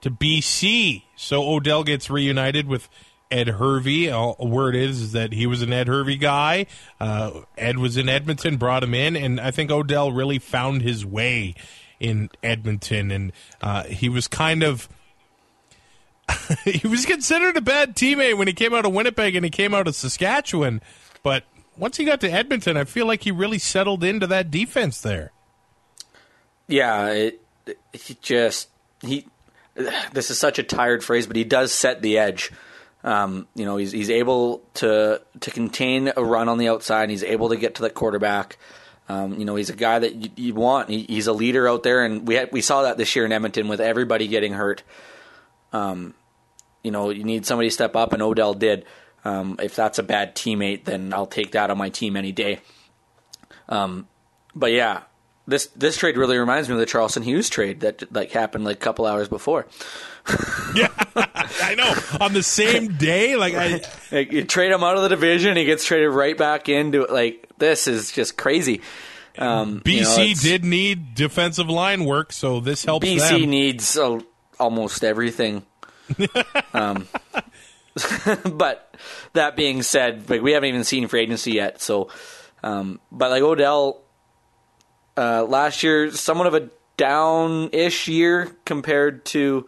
to 0.00 0.10
BC. 0.10 1.02
So 1.16 1.48
Odell 1.48 1.84
gets 1.84 2.10
reunited 2.10 2.66
with 2.66 2.88
Ed 3.30 3.48
Hervey. 3.48 4.10
Uh, 4.10 4.34
word 4.38 4.76
is, 4.76 5.00
is 5.00 5.12
that 5.12 5.32
he 5.32 5.46
was 5.46 5.62
an 5.62 5.72
Ed 5.72 5.88
Hervey 5.88 6.16
guy. 6.16 6.66
Uh, 7.00 7.42
Ed 7.56 7.78
was 7.78 7.96
in 7.96 8.08
Edmonton, 8.08 8.58
brought 8.58 8.84
him 8.84 8.94
in, 8.94 9.16
and 9.16 9.40
I 9.40 9.50
think 9.50 9.70
Odell 9.70 10.12
really 10.12 10.38
found 10.38 10.82
his 10.82 11.04
way 11.04 11.54
in 11.98 12.30
Edmonton, 12.42 13.10
and 13.10 13.32
uh, 13.62 13.84
he 13.84 14.08
was 14.08 14.28
kind 14.28 14.62
of. 14.62 14.88
he 16.64 16.86
was 16.86 17.04
considered 17.04 17.56
a 17.56 17.60
bad 17.60 17.96
teammate 17.96 18.38
when 18.38 18.46
he 18.46 18.54
came 18.54 18.72
out 18.72 18.86
of 18.86 18.92
Winnipeg 18.92 19.34
and 19.34 19.44
he 19.44 19.50
came 19.50 19.74
out 19.74 19.88
of 19.88 19.94
Saskatchewan, 19.94 20.80
but 21.22 21.44
once 21.76 21.96
he 21.96 22.04
got 22.04 22.20
to 22.20 22.30
Edmonton, 22.30 22.76
I 22.76 22.84
feel 22.84 23.06
like 23.06 23.22
he 23.22 23.30
really 23.30 23.58
settled 23.58 24.04
into 24.04 24.26
that 24.28 24.50
defense 24.50 25.00
there. 25.00 25.32
Yeah, 26.66 27.08
it, 27.08 27.40
he 27.92 28.16
just 28.20 28.68
he. 29.00 29.26
This 30.12 30.30
is 30.30 30.38
such 30.38 30.58
a 30.58 30.62
tired 30.62 31.02
phrase, 31.02 31.26
but 31.26 31.34
he 31.34 31.44
does 31.44 31.72
set 31.72 32.02
the 32.02 32.18
edge. 32.18 32.52
Um, 33.04 33.48
you 33.54 33.64
know, 33.64 33.76
he's 33.76 33.92
he's 33.92 34.10
able 34.10 34.62
to 34.74 35.20
to 35.40 35.50
contain 35.50 36.12
a 36.16 36.24
run 36.24 36.48
on 36.48 36.58
the 36.58 36.68
outside. 36.68 37.10
He's 37.10 37.24
able 37.24 37.48
to 37.48 37.56
get 37.56 37.76
to 37.76 37.82
the 37.82 37.90
quarterback. 37.90 38.58
Um, 39.08 39.38
you 39.38 39.44
know, 39.44 39.56
he's 39.56 39.70
a 39.70 39.76
guy 39.76 39.98
that 39.98 40.14
you, 40.14 40.30
you 40.36 40.54
want. 40.54 40.88
He, 40.88 41.02
he's 41.02 41.26
a 41.26 41.32
leader 41.32 41.68
out 41.68 41.82
there, 41.82 42.04
and 42.04 42.26
we 42.26 42.36
had, 42.36 42.52
we 42.52 42.60
saw 42.60 42.82
that 42.82 42.96
this 42.96 43.16
year 43.16 43.24
in 43.24 43.32
Edmonton 43.32 43.68
with 43.68 43.80
everybody 43.80 44.28
getting 44.28 44.52
hurt. 44.52 44.82
Um, 45.72 46.14
you 46.84 46.90
know, 46.90 47.10
you 47.10 47.24
need 47.24 47.44
somebody 47.44 47.68
to 47.68 47.74
step 47.74 47.96
up, 47.96 48.12
and 48.12 48.22
Odell 48.22 48.54
did. 48.54 48.84
Um, 49.24 49.56
if 49.62 49.76
that's 49.76 49.98
a 49.98 50.02
bad 50.02 50.34
teammate, 50.34 50.84
then 50.84 51.12
I'll 51.14 51.26
take 51.26 51.52
that 51.52 51.70
on 51.70 51.78
my 51.78 51.90
team 51.90 52.16
any 52.16 52.32
day. 52.32 52.60
Um, 53.68 54.08
but 54.54 54.72
yeah, 54.72 55.02
this 55.46 55.66
this 55.68 55.96
trade 55.96 56.16
really 56.16 56.38
reminds 56.38 56.68
me 56.68 56.74
of 56.74 56.80
the 56.80 56.86
Charleston 56.86 57.22
Hughes 57.22 57.48
trade 57.48 57.80
that 57.80 58.12
like 58.12 58.30
happened 58.32 58.64
like 58.64 58.76
a 58.76 58.80
couple 58.80 59.06
hours 59.06 59.28
before. 59.28 59.66
yeah, 60.74 60.88
I 61.16 61.74
know. 61.76 61.94
On 62.24 62.32
the 62.32 62.42
same 62.42 62.96
day, 62.96 63.36
like 63.36 63.54
I, 63.54 63.80
like, 64.12 64.32
you 64.32 64.44
trade 64.44 64.72
him 64.72 64.84
out 64.84 64.96
of 64.96 65.02
the 65.02 65.08
division, 65.08 65.56
he 65.56 65.64
gets 65.64 65.84
traded 65.84 66.10
right 66.10 66.36
back 66.36 66.68
into 66.68 67.02
it. 67.02 67.10
Like 67.10 67.48
this 67.58 67.86
is 67.88 68.12
just 68.12 68.36
crazy. 68.36 68.82
Um, 69.38 69.80
BC 69.80 69.94
you 69.94 70.28
know, 70.28 70.34
did 70.40 70.64
need 70.64 71.14
defensive 71.14 71.68
line 71.68 72.04
work, 72.04 72.32
so 72.32 72.60
this 72.60 72.84
helps. 72.84 73.06
BC 73.06 73.40
them. 73.40 73.50
needs 73.50 73.96
uh, 73.96 74.20
almost 74.60 75.02
everything. 75.02 75.64
um, 76.74 77.08
but 78.44 78.96
that 79.34 79.56
being 79.56 79.82
said, 79.82 80.28
like 80.30 80.42
we 80.42 80.52
haven't 80.52 80.68
even 80.68 80.84
seen 80.84 81.08
free 81.08 81.20
agency 81.20 81.52
yet. 81.52 81.80
So, 81.80 82.08
um, 82.62 83.00
but 83.10 83.30
like 83.30 83.42
Odell, 83.42 84.00
uh, 85.16 85.44
last 85.44 85.82
year, 85.82 86.10
somewhat 86.10 86.46
of 86.46 86.54
a 86.54 86.70
down-ish 86.96 88.08
year 88.08 88.56
compared 88.64 89.24
to, 89.26 89.66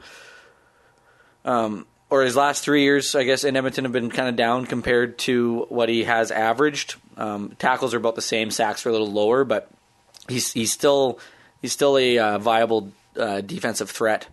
um, 1.45 1.87
or 2.11 2.23
his 2.23 2.37
last 2.37 2.63
three 2.63 2.83
years, 2.83 3.15
I 3.15 3.25
guess, 3.25 3.45
in 3.45 3.57
Edmonton 3.57 3.85
have 3.85 3.93
been 3.93 4.11
kind 4.11 4.29
of 4.29 4.37
down 4.37 4.67
compared 4.67 5.19
to 5.21 5.67
what 5.69 5.89
he 5.89 6.05
has 6.05 6.31
averaged. 6.31 6.95
Um, 7.17 7.55
tackles 7.59 7.93
are 7.95 7.99
about 7.99 8.15
the 8.15 8.23
same, 8.23 8.51
sacks 8.51 8.87
are 8.87 8.91
a 8.91 8.93
little 8.93 9.11
lower, 9.11 9.45
but 9.45 9.71
he's 10.29 10.53
he's 10.53 10.73
still 10.73 11.19
he's 11.61 11.73
still 11.73 11.99
a 11.99 12.19
uh, 12.19 12.39
viable 12.39 12.93
uh, 13.19 13.41
defensive 13.41 13.91
threat 13.91 14.29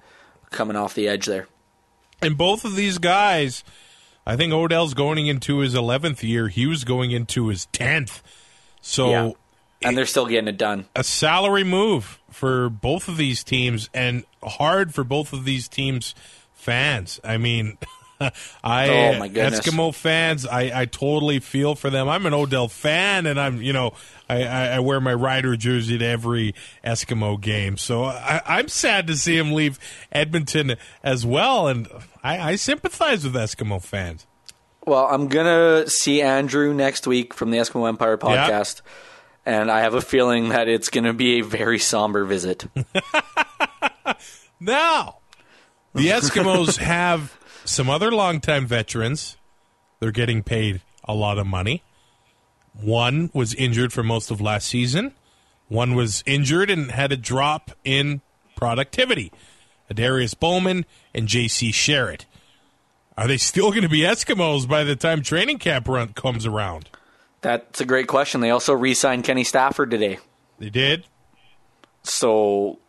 coming 0.49 0.75
off 0.75 0.93
the 0.93 1.07
edge 1.07 1.25
there. 1.25 1.47
And 2.21 2.37
both 2.37 2.65
of 2.65 2.75
these 2.75 2.97
guys, 2.97 3.63
I 4.25 4.35
think 4.35 4.53
Odell's 4.53 4.93
going 4.93 5.27
into 5.27 5.59
his 5.59 5.73
11th 5.73 6.23
year. 6.23 6.47
Hughes 6.47 6.83
going 6.83 7.11
into 7.11 7.47
his 7.47 7.67
10th. 7.73 8.21
So, 8.81 9.09
yeah. 9.09 9.31
and 9.83 9.97
they're 9.97 10.05
still 10.05 10.25
getting 10.25 10.47
it 10.47 10.57
done. 10.57 10.85
A 10.95 11.03
salary 11.03 11.63
move 11.63 12.19
for 12.29 12.69
both 12.69 13.07
of 13.07 13.17
these 13.17 13.43
teams, 13.43 13.89
and 13.93 14.23
hard 14.43 14.93
for 14.93 15.03
both 15.03 15.33
of 15.33 15.45
these 15.45 15.67
teams' 15.67 16.15
fans. 16.53 17.19
I 17.23 17.37
mean. 17.37 17.77
I 18.63 18.89
oh 18.89 19.19
my 19.19 19.27
goodness. 19.27 19.61
Eskimo 19.61 19.93
fans, 19.93 20.45
I, 20.45 20.81
I 20.81 20.85
totally 20.85 21.39
feel 21.39 21.75
for 21.75 21.89
them. 21.89 22.07
I'm 22.07 22.25
an 22.25 22.33
Odell 22.33 22.67
fan, 22.67 23.25
and 23.25 23.39
I'm 23.39 23.61
you 23.61 23.73
know 23.73 23.93
I, 24.29 24.43
I 24.43 24.79
wear 24.79 25.01
my 25.01 25.13
rider 25.13 25.55
jersey 25.55 25.97
to 25.97 26.05
every 26.05 26.55
Eskimo 26.85 27.39
game. 27.39 27.77
So 27.77 28.03
I, 28.03 28.59
am 28.59 28.67
sad 28.67 29.07
to 29.07 29.17
see 29.17 29.37
him 29.37 29.51
leave 29.53 29.79
Edmonton 30.11 30.75
as 31.03 31.25
well, 31.25 31.67
and 31.67 31.87
I, 32.23 32.51
I 32.51 32.55
sympathize 32.55 33.23
with 33.23 33.33
Eskimo 33.33 33.83
fans. 33.83 34.27
Well, 34.85 35.05
I'm 35.05 35.27
gonna 35.27 35.87
see 35.89 36.21
Andrew 36.21 36.73
next 36.73 37.07
week 37.07 37.33
from 37.33 37.51
the 37.51 37.57
Eskimo 37.57 37.87
Empire 37.87 38.17
podcast, 38.17 38.81
yep. 38.81 38.85
and 39.45 39.71
I 39.71 39.81
have 39.81 39.93
a 39.93 40.01
feeling 40.01 40.49
that 40.49 40.67
it's 40.67 40.89
gonna 40.89 41.13
be 41.13 41.39
a 41.39 41.43
very 41.43 41.79
somber 41.79 42.23
visit. 42.25 42.65
now, 44.59 45.20
the 45.93 46.07
Eskimos 46.09 46.77
have 46.77 47.37
some 47.65 47.89
other 47.89 48.11
longtime 48.11 48.65
veterans. 48.65 49.37
They're 49.99 50.11
getting 50.11 50.43
paid 50.43 50.81
a 51.03 51.13
lot 51.13 51.37
of 51.37 51.45
money. 51.45 51.83
One 52.73 53.29
was 53.33 53.53
injured 53.53 53.93
for 53.93 54.03
most 54.03 54.31
of 54.31 54.41
last 54.41 54.67
season. 54.67 55.13
One 55.67 55.95
was 55.95 56.23
injured 56.25 56.69
and 56.69 56.91
had 56.91 57.11
a 57.11 57.17
drop 57.17 57.71
in 57.83 58.21
productivity. 58.55 59.31
Darius 59.93 60.33
Bowman 60.33 60.85
and 61.13 61.27
J.C. 61.27 61.71
Sherritt. 61.71 62.25
Are 63.17 63.27
they 63.27 63.37
still 63.37 63.71
going 63.71 63.83
to 63.83 63.89
be 63.89 64.01
Eskimos 64.01 64.67
by 64.67 64.83
the 64.83 64.95
time 64.95 65.21
training 65.21 65.59
camp 65.59 65.87
run 65.87 66.13
comes 66.13 66.45
around? 66.45 66.89
That's 67.41 67.81
a 67.81 67.85
great 67.85 68.07
question. 68.07 68.41
They 68.41 68.51
also 68.51 68.73
re-signed 68.73 69.23
Kenny 69.23 69.43
Stafford 69.43 69.91
today. 69.91 70.19
They 70.59 70.69
did. 70.69 71.05
So 72.03 72.79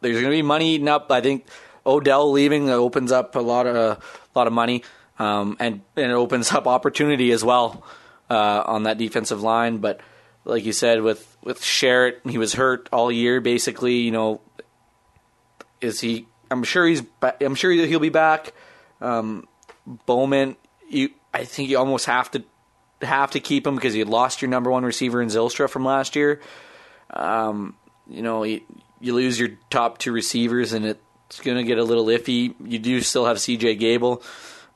there's 0.00 0.14
going 0.14 0.30
to 0.30 0.30
be 0.30 0.42
money 0.42 0.74
eaten 0.74 0.88
up. 0.88 1.10
I 1.10 1.20
think 1.20 1.46
Odell 1.86 2.32
leaving 2.32 2.68
opens 2.68 3.12
up 3.12 3.36
a 3.36 3.40
lot 3.40 3.66
of 3.66 3.76
a 3.76 3.98
lot 4.38 4.46
of 4.46 4.52
money, 4.52 4.82
um, 5.18 5.56
and 5.60 5.82
and 5.96 6.10
it 6.10 6.14
opens 6.14 6.52
up 6.52 6.66
opportunity 6.66 7.30
as 7.32 7.44
well 7.44 7.84
uh, 8.28 8.62
on 8.66 8.82
that 8.84 8.98
defensive 8.98 9.42
line. 9.42 9.78
But 9.78 10.00
like 10.44 10.64
you 10.64 10.72
said, 10.72 11.02
with 11.02 11.36
with 11.42 11.60
Sherritt, 11.60 12.28
he 12.28 12.38
was 12.38 12.54
hurt 12.54 12.88
all 12.92 13.10
year. 13.12 13.40
Basically, 13.40 13.96
you 13.98 14.10
know, 14.10 14.40
is 15.80 16.00
he? 16.00 16.26
I'm 16.50 16.64
sure 16.64 16.86
he's. 16.86 17.02
I'm 17.40 17.54
sure 17.54 17.70
he'll 17.70 18.00
be 18.00 18.08
back. 18.08 18.52
Um, 19.00 19.46
Bowman, 19.86 20.56
you. 20.88 21.10
I 21.32 21.44
think 21.44 21.68
you 21.68 21.78
almost 21.78 22.06
have 22.06 22.30
to 22.32 22.44
have 23.02 23.32
to 23.32 23.40
keep 23.40 23.66
him 23.66 23.74
because 23.74 23.94
you 23.94 24.04
lost 24.04 24.40
your 24.40 24.48
number 24.48 24.70
one 24.70 24.84
receiver 24.84 25.20
in 25.20 25.28
Zylstra 25.28 25.68
from 25.68 25.84
last 25.84 26.16
year. 26.16 26.40
Um, 27.10 27.76
you 28.08 28.22
know, 28.22 28.42
you, 28.42 28.62
you 29.00 29.14
lose 29.14 29.38
your 29.38 29.50
top 29.70 29.98
two 29.98 30.12
receivers, 30.12 30.72
and 30.72 30.96
it's 31.26 31.40
going 31.40 31.56
to 31.56 31.64
get 31.64 31.78
a 31.78 31.84
little 31.84 32.06
iffy. 32.06 32.54
You 32.64 32.78
do 32.78 33.00
still 33.00 33.26
have 33.26 33.40
C.J. 33.40 33.76
Gable, 33.76 34.22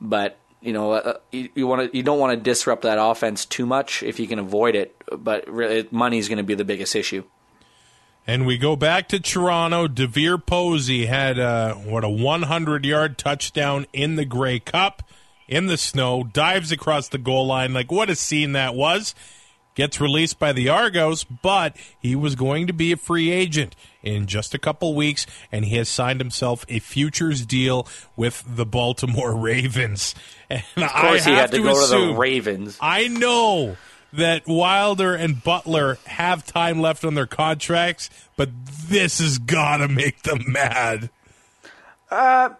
but 0.01 0.39
you 0.61 0.73
know, 0.73 0.93
uh, 0.93 1.15
you, 1.33 1.49
you 1.55 1.67
want 1.67 1.91
to 1.91 1.97
you 1.97 2.03
don't 2.03 2.19
want 2.19 2.33
to 2.33 2.37
disrupt 2.37 2.83
that 2.83 2.99
offense 3.01 3.45
too 3.45 3.67
much 3.67 4.03
if 4.03 4.21
you 4.21 4.27
can 4.27 4.39
avoid 4.39 4.75
it. 4.75 4.97
But 5.11 5.49
really, 5.49 5.89
money 5.91 6.19
is 6.19 6.29
going 6.29 6.39
to 6.39 6.45
be 6.45 6.55
the 6.55 6.65
biggest 6.65 6.95
issue. 6.95 7.25
And 8.27 8.47
we 8.47 8.59
go 8.59 8.77
back 8.77 9.09
to 9.09 9.19
Toronto. 9.19 9.89
DeVier 9.89 10.45
Posey 10.45 11.07
had 11.07 11.39
a, 11.39 11.73
what 11.75 12.05
a 12.05 12.09
100 12.09 12.85
yard 12.85 13.19
touchdown 13.19 13.87
in 13.93 14.17
the 14.17 14.25
Grey 14.25 14.61
Cup 14.61 15.03
in 15.49 15.67
the 15.67 15.77
snow, 15.77 16.23
dives 16.23 16.71
across 16.71 17.09
the 17.09 17.19
goal 17.19 17.47
line. 17.47 17.73
Like 17.73 17.91
what 17.91 18.09
a 18.09 18.15
scene 18.15 18.53
that 18.53 18.75
was! 18.75 19.15
Gets 19.77 20.01
released 20.01 20.39
by 20.39 20.53
the 20.53 20.69
Argos, 20.69 21.25
but 21.25 21.77
he 21.99 22.17
was 22.17 22.35
going 22.35 22.67
to 22.67 22.73
be 22.73 22.93
a 22.93 22.97
free 22.97 23.31
agent 23.31 23.77
in 24.03 24.27
just 24.27 24.53
a 24.53 24.59
couple 24.59 24.95
weeks, 24.95 25.27
and 25.53 25.65
he 25.65 25.77
has 25.77 25.89
signed 25.89 26.21
himself 26.21 26.67
a 26.69 26.81
futures 26.81 27.47
deal 27.47 27.87
with 28.17 28.43
the 28.47 28.67
Baltimore 28.67 29.35
Ravens. 29.37 30.15
And 30.51 30.65
of 30.77 30.93
course, 30.93 31.25
he 31.25 31.33
had 31.33 31.53
to, 31.53 31.59
to 31.59 31.63
go 31.63 31.71
assume, 31.71 32.09
to 32.09 32.13
the 32.15 32.19
Ravens. 32.19 32.79
I 32.81 33.07
know 33.09 33.77
that 34.13 34.47
Wilder 34.47 35.15
and 35.15 35.43
Butler 35.43 35.99
have 36.07 36.45
time 36.45 36.81
left 36.81 37.05
on 37.05 37.15
their 37.15 37.27
contracts, 37.27 38.11
but 38.37 38.51
this 38.67 39.19
has 39.21 39.39
got 39.39 39.79
to 39.79 39.89
make 39.89 40.23
them 40.23 40.45
mad. 40.49 41.11
Uh, 42.11 42.51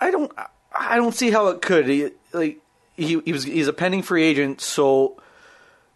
I 0.00 0.10
don't, 0.10 0.30
I 0.76 0.96
don't 0.96 1.14
see 1.14 1.30
how 1.30 1.48
it 1.48 1.62
could. 1.62 1.88
He, 1.88 2.10
like 2.32 2.60
he, 2.96 3.20
he 3.20 3.32
was, 3.32 3.44
he's 3.44 3.68
a 3.68 3.72
pending 3.72 4.02
free 4.02 4.22
agent, 4.22 4.60
so 4.60 5.20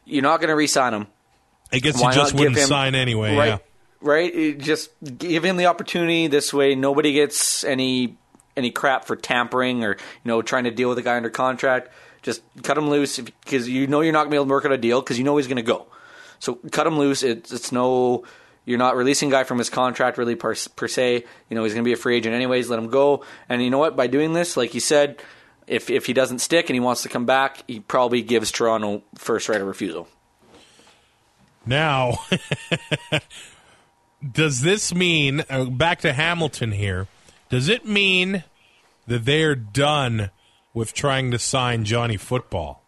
you're 0.08 0.22
not 0.22 0.40
going 0.40 0.48
to 0.48 0.56
re-sign 0.56 0.94
him. 0.94 1.06
I 1.72 1.78
guess 1.78 2.00
Why 2.00 2.12
he 2.12 2.16
just 2.16 2.34
wouldn't 2.34 2.56
him, 2.56 2.66
sign 2.66 2.94
anyway. 2.94 3.36
Right, 3.36 3.48
yeah 3.48 3.58
right? 4.00 4.58
just 4.58 4.90
give 5.02 5.44
him 5.44 5.56
the 5.56 5.66
opportunity. 5.66 6.26
This 6.26 6.52
way, 6.52 6.74
nobody 6.74 7.12
gets 7.12 7.64
any 7.64 8.16
any 8.56 8.70
crap 8.70 9.04
for 9.04 9.14
tampering 9.16 9.84
or 9.84 9.92
you 9.92 10.28
know 10.28 10.42
trying 10.42 10.64
to 10.64 10.70
deal 10.70 10.88
with 10.88 10.98
a 10.98 11.02
guy 11.02 11.16
under 11.16 11.30
contract. 11.30 11.90
Just 12.22 12.42
cut 12.62 12.76
him 12.76 12.90
loose 12.90 13.18
because 13.18 13.68
you 13.68 13.86
know 13.86 14.00
you're 14.00 14.12
not 14.12 14.20
going 14.20 14.30
to 14.30 14.32
be 14.32 14.36
able 14.36 14.46
to 14.46 14.50
work 14.50 14.64
out 14.64 14.72
a 14.72 14.78
deal 14.78 15.00
because 15.00 15.18
you 15.18 15.24
know 15.24 15.36
he's 15.36 15.46
going 15.46 15.56
to 15.56 15.62
go. 15.62 15.86
So 16.40 16.58
cut 16.70 16.86
him 16.86 16.98
loose. 16.98 17.22
It's, 17.22 17.52
it's 17.52 17.72
no, 17.72 18.24
you're 18.64 18.78
not 18.78 18.96
releasing 18.96 19.28
a 19.28 19.32
guy 19.32 19.44
from 19.44 19.58
his 19.58 19.70
contract 19.70 20.18
really 20.18 20.34
per, 20.34 20.54
per 20.76 20.88
se. 20.88 21.24
You 21.48 21.56
know 21.56 21.64
he's 21.64 21.74
going 21.74 21.84
to 21.84 21.88
be 21.88 21.92
a 21.92 21.96
free 21.96 22.16
agent 22.16 22.34
anyways. 22.34 22.68
Let 22.68 22.78
him 22.78 22.88
go. 22.88 23.24
And 23.48 23.62
you 23.62 23.70
know 23.70 23.78
what? 23.78 23.96
By 23.96 24.08
doing 24.08 24.32
this, 24.32 24.56
like 24.56 24.74
you 24.74 24.80
said, 24.80 25.22
if 25.68 25.90
if 25.90 26.06
he 26.06 26.12
doesn't 26.12 26.40
stick 26.40 26.68
and 26.68 26.74
he 26.74 26.80
wants 26.80 27.02
to 27.02 27.08
come 27.08 27.26
back, 27.26 27.62
he 27.66 27.80
probably 27.80 28.22
gives 28.22 28.50
Toronto 28.50 29.02
first 29.16 29.48
right 29.48 29.60
of 29.60 29.66
refusal. 29.66 30.08
Now, 31.66 32.18
does 34.32 34.62
this 34.62 34.94
mean 34.94 35.44
uh, 35.50 35.66
back 35.66 36.00
to 36.00 36.12
Hamilton 36.12 36.72
here? 36.72 37.06
Does 37.50 37.68
it 37.68 37.86
mean 37.86 38.44
that 39.06 39.24
they 39.24 39.42
are 39.42 39.54
done 39.54 40.30
with 40.72 40.94
trying 40.94 41.30
to 41.30 41.38
sign 41.38 41.84
Johnny 41.84 42.16
Football? 42.16 42.82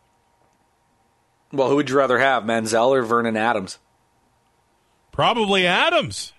Well, 1.53 1.69
who 1.69 1.77
would 1.77 1.91
you 1.91 1.97
rather 1.97 2.19
have, 2.19 2.45
Manziel 2.45 2.91
or 2.91 3.03
Vernon 3.03 3.37
Adams? 3.37 3.79
Probably 5.13 5.67
Adams. 5.67 6.33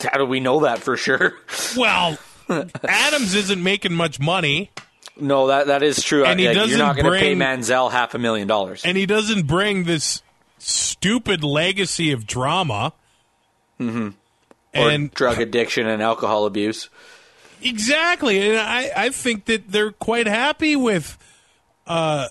How 0.00 0.18
do 0.18 0.24
we 0.24 0.40
know 0.40 0.60
that 0.60 0.78
for 0.78 0.96
sure? 0.96 1.34
Well, 1.76 2.18
Adams 2.48 3.34
isn't 3.34 3.62
making 3.62 3.94
much 3.94 4.18
money, 4.20 4.70
No, 5.18 5.46
that 5.48 5.66
that 5.68 5.82
is 5.82 6.02
true. 6.02 6.24
And 6.24 6.38
he 6.40 6.46
Like, 6.48 6.56
doesn't 6.56 6.70
you're 6.70 6.78
not 6.78 6.96
going 6.96 7.06
to 7.06 7.12
pay 7.18 7.34
bring- 7.34 7.38
Manziel 7.38 7.90
half 7.90 8.14
a 8.14 8.18
million 8.18 8.48
dollars. 8.48 8.82
and 8.84 8.96
he 8.96 9.06
doesn't 9.06 9.46
bring 9.46 9.84
this 9.84 10.22
stupid 10.58 11.42
legacy 11.44 12.12
of 12.12 12.26
drama. 12.26 12.92
Mm-hmm. 13.80 14.08
Or 14.74 14.90
And 14.90 15.10
drug 15.12 15.38
addiction 15.40 15.86
and 15.86 16.02
alcohol 16.02 16.46
abuse. 16.46 16.88
Exactly, 17.62 18.40
and 18.48 18.58
I, 18.58 18.90
I 18.96 19.08
think 19.10 19.44
that 19.46 19.70
they're 19.70 19.92
quite 19.92 20.26
happy 20.26 20.74
with 20.76 21.16
uh, 21.86 22.28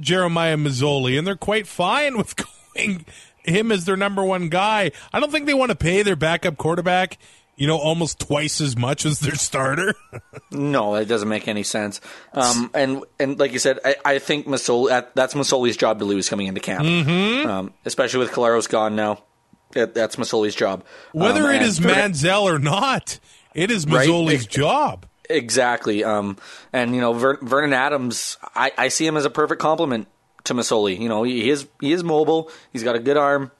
Jeremiah 0.00 0.56
Masoli, 0.56 1.18
and 1.18 1.26
they're 1.26 1.36
quite 1.36 1.66
fine 1.66 2.16
with 2.18 2.34
going 2.36 3.04
him 3.44 3.70
as 3.72 3.84
their 3.84 3.96
number 3.96 4.24
one 4.24 4.48
guy. 4.48 4.90
I 5.12 5.20
don't 5.20 5.30
think 5.32 5.46
they 5.46 5.52
want 5.54 5.70
to 5.70 5.76
pay 5.76 6.02
their 6.02 6.16
backup 6.16 6.56
quarterback, 6.56 7.18
you 7.56 7.66
know, 7.66 7.78
almost 7.78 8.18
twice 8.18 8.60
as 8.60 8.76
much 8.76 9.04
as 9.06 9.20
their 9.20 9.34
starter. 9.34 9.94
No, 10.50 10.94
it 10.94 11.06
doesn't 11.06 11.28
make 11.28 11.48
any 11.48 11.64
sense. 11.64 12.00
Um, 12.32 12.70
and 12.74 13.02
and 13.18 13.38
like 13.40 13.52
you 13.52 13.58
said, 13.58 13.80
I, 13.84 13.96
I 14.04 14.18
think 14.20 14.46
Masoli, 14.46 15.04
that's 15.14 15.34
Masoli's 15.34 15.76
job 15.76 15.98
to 15.98 16.04
lose 16.04 16.28
coming 16.28 16.46
into 16.46 16.60
camp, 16.60 16.84
mm-hmm. 16.84 17.48
um, 17.48 17.74
especially 17.84 18.20
with 18.20 18.30
Collaros 18.30 18.68
gone 18.68 18.94
now. 18.94 19.24
That, 19.72 19.94
that's 19.94 20.14
Masoli's 20.14 20.54
job. 20.54 20.84
Whether 21.12 21.42
Um, 21.48 21.56
it 21.56 21.62
is 21.62 21.80
Manziel 21.80 22.42
or 22.42 22.60
not, 22.60 23.18
it 23.54 23.72
is 23.72 23.84
Right. 23.86 24.48
Job. 24.48 25.06
Exactly. 25.28 26.04
Um, 26.04 26.36
and 26.72 26.94
you 26.94 27.00
know, 27.00 27.12
Ver- 27.14 27.38
Vernon 27.42 27.72
Adams, 27.72 28.38
I, 28.54 28.70
I 28.78 28.88
see 28.88 29.06
him 29.06 29.16
as 29.16 29.24
a 29.24 29.30
perfect 29.30 29.60
complement 29.60 30.06
to 30.44 30.54
Masoli. 30.54 30.98
You 31.00 31.08
know, 31.08 31.24
he, 31.24 31.42
he 31.42 31.50
is 31.50 31.66
he 31.80 31.92
is 31.92 32.04
mobile. 32.04 32.50
He's 32.72 32.84
got 32.84 32.94
a 32.94 33.00
good 33.00 33.16
arm. 33.16 33.50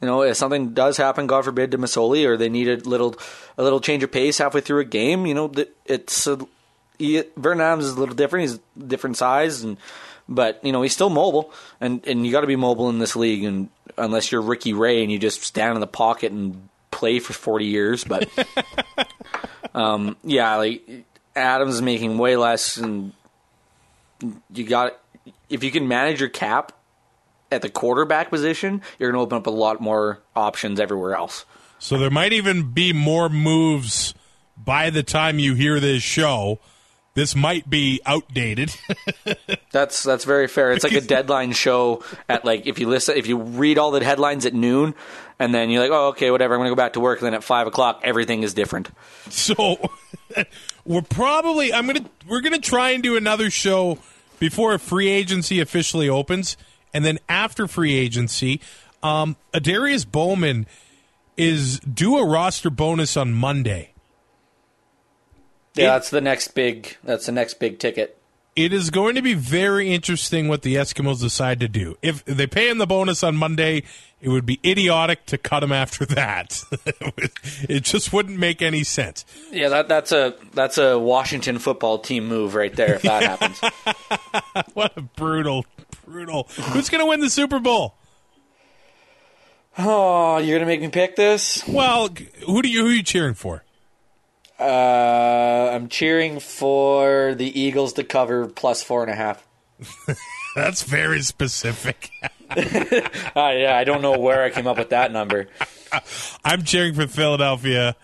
You 0.00 0.06
know, 0.06 0.22
if 0.22 0.36
something 0.36 0.74
does 0.74 0.96
happen, 0.96 1.26
God 1.26 1.44
forbid, 1.44 1.72
to 1.72 1.78
Masoli, 1.78 2.24
or 2.24 2.36
they 2.36 2.48
need 2.48 2.68
a 2.68 2.76
little 2.76 3.16
a 3.56 3.62
little 3.62 3.80
change 3.80 4.02
of 4.02 4.12
pace 4.12 4.38
halfway 4.38 4.60
through 4.60 4.80
a 4.80 4.84
game, 4.84 5.26
you 5.26 5.34
know, 5.34 5.52
it's 5.84 6.28
Vernon 7.00 7.80
is 7.80 7.90
a 7.90 7.98
little 7.98 8.14
different. 8.14 8.48
He's 8.48 8.60
different 8.76 9.16
size, 9.16 9.62
and 9.62 9.76
but 10.28 10.64
you 10.64 10.72
know 10.72 10.82
he's 10.82 10.92
still 10.92 11.10
mobile, 11.10 11.52
and 11.80 12.06
and 12.06 12.26
you 12.26 12.32
got 12.32 12.42
to 12.42 12.46
be 12.46 12.56
mobile 12.56 12.88
in 12.90 12.98
this 12.98 13.16
league, 13.16 13.44
and 13.44 13.68
unless 13.96 14.30
you're 14.30 14.42
Ricky 14.42 14.72
Ray 14.72 15.02
and 15.02 15.10
you 15.10 15.18
just 15.18 15.42
stand 15.42 15.74
in 15.74 15.80
the 15.80 15.86
pocket 15.86 16.32
and 16.32 16.68
play 16.90 17.18
for 17.18 17.32
forty 17.32 17.66
years, 17.66 18.04
but 18.04 18.28
um, 19.74 20.16
yeah, 20.24 20.56
like 20.56 21.04
Adams 21.36 21.76
is 21.76 21.82
making 21.82 22.18
way 22.18 22.36
less, 22.36 22.76
and 22.76 23.12
you 24.52 24.64
got 24.64 24.98
if 25.48 25.62
you 25.62 25.70
can 25.70 25.86
manage 25.88 26.20
your 26.20 26.28
cap 26.28 26.72
at 27.50 27.62
the 27.62 27.70
quarterback 27.70 28.30
position, 28.30 28.82
you're 28.98 29.10
going 29.10 29.18
to 29.18 29.24
open 29.24 29.38
up 29.38 29.46
a 29.46 29.50
lot 29.50 29.80
more 29.80 30.20
options 30.36 30.80
everywhere 30.80 31.14
else. 31.14 31.44
So 31.78 31.98
there 31.98 32.10
might 32.10 32.32
even 32.32 32.72
be 32.72 32.92
more 32.92 33.28
moves 33.28 34.14
by 34.56 34.90
the 34.90 35.02
time 35.02 35.38
you 35.38 35.54
hear 35.54 35.80
this 35.80 36.02
show. 36.02 36.58
This 37.14 37.34
might 37.34 37.68
be 37.68 38.00
outdated. 38.06 38.74
That's 39.72 40.04
that's 40.04 40.24
very 40.24 40.46
fair. 40.46 40.72
It's 40.72 40.84
like 40.84 40.92
a 40.92 41.00
deadline 41.00 41.52
show 41.52 42.04
at 42.28 42.44
like 42.44 42.66
if 42.66 42.78
you 42.78 42.88
listen 42.88 43.16
if 43.16 43.26
you 43.26 43.38
read 43.38 43.76
all 43.76 43.90
the 43.90 44.04
headlines 44.04 44.46
at 44.46 44.54
noon 44.54 44.94
and 45.38 45.52
then 45.52 45.68
you're 45.68 45.82
like, 45.82 45.90
Oh, 45.90 46.08
okay, 46.08 46.30
whatever, 46.30 46.54
I'm 46.54 46.60
gonna 46.60 46.70
go 46.70 46.76
back 46.76 46.92
to 46.92 47.00
work, 47.00 47.18
and 47.18 47.26
then 47.26 47.34
at 47.34 47.42
five 47.42 47.66
o'clock 47.66 48.00
everything 48.04 48.44
is 48.44 48.54
different. 48.54 48.90
So 49.30 49.90
we're 50.84 51.02
probably 51.02 51.72
I'm 51.72 51.86
gonna 51.86 52.08
we're 52.28 52.40
gonna 52.40 52.60
try 52.60 52.90
and 52.90 53.02
do 53.02 53.16
another 53.16 53.50
show 53.50 53.98
before 54.38 54.78
free 54.78 55.08
agency 55.08 55.58
officially 55.60 56.08
opens, 56.08 56.56
and 56.92 57.04
then 57.04 57.18
after 57.28 57.66
free 57.66 57.94
agency, 57.94 58.60
um, 59.02 59.36
Adarius 59.52 60.10
Bowman 60.10 60.66
is 61.36 61.78
due 61.80 62.18
a 62.18 62.26
roster 62.26 62.70
bonus 62.70 63.16
on 63.16 63.32
Monday. 63.32 63.92
Yeah, 65.74 65.92
that's 65.92 66.10
the 66.10 66.20
next 66.20 66.48
big 66.48 66.96
that's 67.04 67.26
the 67.26 67.32
next 67.32 67.54
big 67.54 67.78
ticket. 67.78 68.16
It 68.56 68.72
is 68.72 68.90
going 68.90 69.14
to 69.14 69.22
be 69.22 69.34
very 69.34 69.94
interesting 69.94 70.48
what 70.48 70.62
the 70.62 70.74
Eskimos 70.74 71.20
decide 71.20 71.60
to 71.60 71.68
do. 71.68 71.96
If 72.02 72.24
they 72.24 72.48
pay 72.48 72.68
him 72.68 72.78
the 72.78 72.88
bonus 72.88 73.22
on 73.22 73.36
Monday, 73.36 73.84
it 74.20 74.30
would 74.30 74.46
be 74.46 74.58
idiotic 74.64 75.26
to 75.26 75.38
cut 75.38 75.62
him 75.62 75.70
after 75.70 76.04
that. 76.06 76.60
it 77.68 77.84
just 77.84 78.12
wouldn't 78.12 78.36
make 78.36 78.60
any 78.60 78.82
sense. 78.82 79.24
Yeah, 79.52 79.68
that 79.68 79.88
that's 79.88 80.10
a 80.10 80.34
that's 80.54 80.76
a 80.76 80.98
Washington 80.98 81.60
football 81.60 82.00
team 82.00 82.26
move 82.26 82.56
right 82.56 82.74
there 82.74 82.94
if 82.94 83.02
that 83.02 83.22
happens. 83.40 83.60
What 84.74 84.96
a 84.96 85.02
brutal, 85.02 85.64
brutal. 86.08 86.48
Who's 86.72 86.88
going 86.88 87.02
to 87.04 87.08
win 87.08 87.20
the 87.20 87.30
Super 87.30 87.58
Bowl? 87.58 87.94
Oh, 89.80 90.38
you're 90.38 90.58
gonna 90.58 90.66
make 90.66 90.80
me 90.80 90.88
pick 90.88 91.14
this? 91.14 91.62
Well, 91.68 92.08
who 92.44 92.62
do 92.62 92.68
you 92.68 92.82
who 92.82 92.88
are 92.88 92.94
you 92.94 93.02
cheering 93.04 93.34
for? 93.34 93.62
Uh, 94.58 95.70
I'm 95.72 95.88
cheering 95.88 96.40
for 96.40 97.36
the 97.36 97.60
Eagles 97.60 97.92
to 97.92 98.02
cover 98.02 98.48
plus 98.48 98.82
four 98.82 99.02
and 99.02 99.12
a 99.12 99.14
half. 99.14 99.46
That's 100.56 100.82
very 100.82 101.22
specific. 101.22 102.10
Uh, 102.50 103.52
yeah, 103.54 103.76
I 103.76 103.84
don't 103.84 104.00
know 104.00 104.18
where 104.18 104.42
I 104.42 104.48
came 104.48 104.66
up 104.66 104.78
with 104.78 104.88
that 104.88 105.12
number. 105.12 105.48
I'm 106.44 106.64
cheering 106.64 106.94
for 106.94 107.06
Philadelphia, 107.06 107.94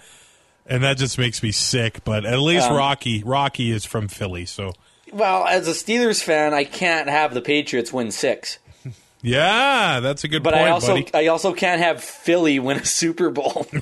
and 0.66 0.82
that 0.84 0.98
just 0.98 1.16
makes 1.18 1.42
me 1.42 1.50
sick. 1.50 2.04
But 2.04 2.26
at 2.26 2.38
least 2.38 2.68
Um, 2.68 2.76
Rocky, 2.76 3.22
Rocky 3.24 3.70
is 3.70 3.86
from 3.86 4.06
Philly, 4.06 4.44
so 4.44 4.74
Well, 5.14 5.46
as 5.46 5.68
a 5.68 5.70
Steelers 5.70 6.22
fan, 6.22 6.52
I 6.52 6.64
can't 6.64 7.08
have 7.08 7.32
the 7.34 7.40
Patriots 7.40 7.92
win 7.92 8.10
six, 8.10 8.58
yeah, 9.22 10.00
that's 10.00 10.24
a 10.24 10.28
good 10.28 10.42
point. 10.44 10.52
but 10.52 10.54
point, 10.54 10.66
I 10.66 10.70
also 10.70 10.94
buddy. 11.00 11.14
I 11.14 11.26
also 11.28 11.54
can't 11.54 11.80
have 11.80 12.02
Philly 12.02 12.58
win 12.58 12.76
a 12.78 12.84
Super 12.84 13.30
Bowl. 13.30 13.66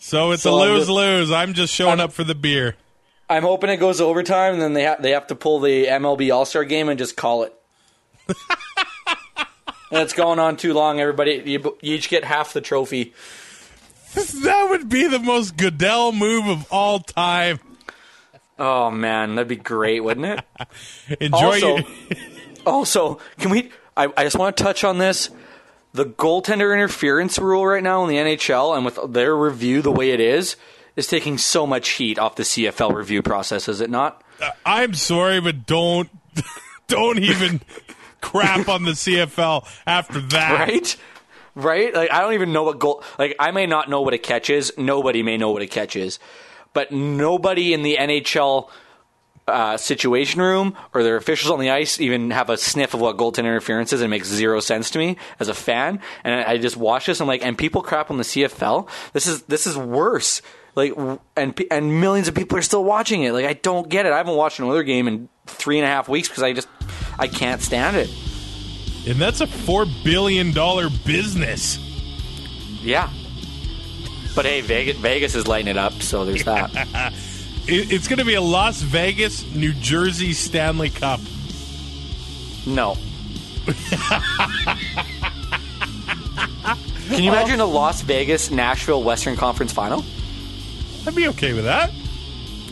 So 0.00 0.30
it's 0.30 0.42
So 0.42 0.54
a 0.56 0.62
I'm 0.62 0.68
lose 0.70 0.80
just- 0.82 0.90
lose. 0.90 1.30
I'm 1.30 1.52
just 1.54 1.74
showing 1.74 1.98
I'm- 1.98 2.06
up 2.08 2.12
for 2.12 2.24
the 2.24 2.34
beer. 2.34 2.76
I'm 3.30 3.42
hoping 3.42 3.68
it 3.68 3.76
goes 3.76 4.00
overtime, 4.00 4.54
and 4.54 4.62
then 4.62 4.72
they 4.72 4.86
ha- 4.86 4.96
they 4.98 5.10
have 5.10 5.26
to 5.26 5.34
pull 5.34 5.60
the 5.60 5.84
MLB 5.86 6.32
All 6.34 6.46
Star 6.46 6.64
game 6.64 6.88
and 6.88 6.98
just 6.98 7.14
call 7.14 7.42
it. 7.42 7.52
it's 9.92 10.14
going 10.14 10.38
on 10.38 10.56
too 10.56 10.72
long. 10.72 10.98
Everybody, 10.98 11.42
you, 11.44 11.76
you 11.82 11.94
each 11.96 12.08
get 12.08 12.24
half 12.24 12.54
the 12.54 12.62
trophy. 12.62 13.12
That 14.14 14.66
would 14.70 14.88
be 14.88 15.06
the 15.06 15.18
most 15.18 15.56
Goodell 15.56 16.12
move 16.12 16.46
of 16.46 16.66
all 16.72 17.00
time. 17.00 17.60
Oh 18.58 18.90
man, 18.90 19.36
that'd 19.36 19.48
be 19.48 19.56
great, 19.56 20.00
wouldn't 20.00 20.26
it? 20.26 20.44
Enjoy 21.20 21.36
also, 21.36 21.76
your. 21.76 21.84
also, 22.66 23.20
can 23.38 23.50
we? 23.50 23.70
I, 23.96 24.08
I 24.16 24.24
just 24.24 24.36
want 24.36 24.56
to 24.56 24.62
touch 24.62 24.84
on 24.84 24.98
this. 24.98 25.30
The 25.92 26.04
goaltender 26.04 26.74
interference 26.74 27.38
rule 27.38 27.66
right 27.66 27.82
now 27.82 28.04
in 28.04 28.10
the 28.10 28.16
NHL, 28.16 28.76
and 28.76 28.84
with 28.84 28.98
their 29.12 29.34
review 29.34 29.80
the 29.80 29.92
way 29.92 30.10
it 30.10 30.20
is, 30.20 30.56
is 30.96 31.06
taking 31.06 31.38
so 31.38 31.66
much 31.66 31.90
heat 31.90 32.18
off 32.18 32.36
the 32.36 32.42
CFL 32.42 32.94
review 32.94 33.22
process. 33.22 33.68
Is 33.68 33.80
it 33.80 33.90
not? 33.90 34.22
Uh, 34.40 34.50
I'm 34.66 34.94
sorry, 34.94 35.40
but 35.40 35.64
don't 35.66 36.10
don't 36.88 37.18
even 37.20 37.60
crap 38.20 38.68
on 38.68 38.82
the 38.82 38.92
CFL 38.92 39.66
after 39.86 40.20
that. 40.20 40.68
Right? 40.68 40.96
Right? 41.58 41.92
Like 41.92 42.12
I 42.12 42.20
don't 42.20 42.34
even 42.34 42.52
know 42.52 42.62
what 42.62 42.78
goal. 42.78 43.02
Like 43.18 43.34
I 43.40 43.50
may 43.50 43.66
not 43.66 43.90
know 43.90 44.00
what 44.00 44.14
a 44.14 44.18
catch 44.18 44.48
is. 44.48 44.72
Nobody 44.78 45.24
may 45.24 45.36
know 45.36 45.50
what 45.50 45.60
a 45.60 45.66
catch 45.66 45.96
is, 45.96 46.20
but 46.72 46.92
nobody 46.92 47.74
in 47.74 47.82
the 47.82 47.96
NHL 47.98 48.70
uh, 49.48 49.76
situation 49.76 50.40
room 50.40 50.76
or 50.94 51.02
their 51.02 51.16
officials 51.16 51.50
on 51.50 51.58
the 51.58 51.70
ice 51.70 52.00
even 52.00 52.30
have 52.30 52.48
a 52.48 52.56
sniff 52.56 52.94
of 52.94 53.00
what 53.00 53.16
goaltender 53.16 53.46
interference 53.46 53.92
is. 53.92 54.00
And 54.00 54.06
it 54.06 54.10
makes 54.10 54.28
zero 54.28 54.60
sense 54.60 54.90
to 54.90 54.98
me 54.98 55.16
as 55.40 55.48
a 55.48 55.54
fan. 55.54 56.00
And 56.22 56.34
I, 56.34 56.52
I 56.52 56.58
just 56.58 56.76
watch 56.76 57.06
this. 57.06 57.20
I'm 57.20 57.26
like, 57.26 57.44
and 57.44 57.58
people 57.58 57.82
crap 57.82 58.10
on 58.10 58.18
the 58.18 58.24
CFL. 58.24 58.88
This 59.12 59.26
is 59.26 59.42
this 59.42 59.66
is 59.66 59.76
worse. 59.76 60.42
Like, 60.76 60.92
and 61.36 61.60
and 61.72 62.00
millions 62.00 62.28
of 62.28 62.36
people 62.36 62.56
are 62.56 62.62
still 62.62 62.84
watching 62.84 63.24
it. 63.24 63.32
Like, 63.32 63.46
I 63.46 63.54
don't 63.54 63.88
get 63.88 64.06
it. 64.06 64.12
I 64.12 64.18
haven't 64.18 64.36
watched 64.36 64.60
another 64.60 64.84
game 64.84 65.08
in 65.08 65.28
three 65.46 65.78
and 65.78 65.84
a 65.84 65.88
half 65.88 66.08
weeks 66.08 66.28
because 66.28 66.44
I 66.44 66.52
just 66.52 66.68
I 67.18 67.26
can't 67.26 67.60
stand 67.60 67.96
it. 67.96 68.27
And 69.08 69.16
that's 69.16 69.40
a 69.40 69.46
four 69.46 69.86
billion 70.04 70.52
dollar 70.52 70.90
business. 70.90 71.78
Yeah. 72.82 73.10
But 74.36 74.44
hey, 74.44 74.60
Vegas, 74.60 74.98
Vegas 74.98 75.34
is 75.34 75.48
lighting 75.48 75.68
it 75.68 75.78
up, 75.78 75.94
so 75.94 76.26
there's 76.26 76.44
that. 76.44 77.14
It's 77.66 78.06
going 78.06 78.18
to 78.18 78.26
be 78.26 78.34
a 78.34 78.40
Las 78.42 78.82
Vegas, 78.82 79.44
New 79.54 79.72
Jersey 79.72 80.34
Stanley 80.34 80.90
Cup. 80.90 81.20
No. 82.66 82.96
Can 87.08 87.22
you 87.22 87.30
imagine 87.30 87.60
a 87.60 87.66
Las 87.66 88.02
Vegas 88.02 88.50
Nashville 88.50 89.02
Western 89.02 89.36
Conference 89.36 89.72
final? 89.72 90.04
I'd 91.06 91.14
be 91.14 91.28
okay 91.28 91.54
with 91.54 91.64
that. 91.64 91.90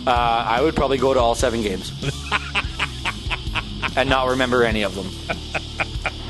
Uh, 0.07 0.11
I 0.11 0.61
would 0.61 0.76
probably 0.76 0.99
go 0.99 1.14
to 1.14 1.20
all 1.20 1.34
seven 1.34 1.62
games 1.62 1.91
and 3.97 4.11
not 4.11 4.28
remember 4.28 4.62
any 4.64 4.82
of 4.82 4.95
them. 4.95 5.09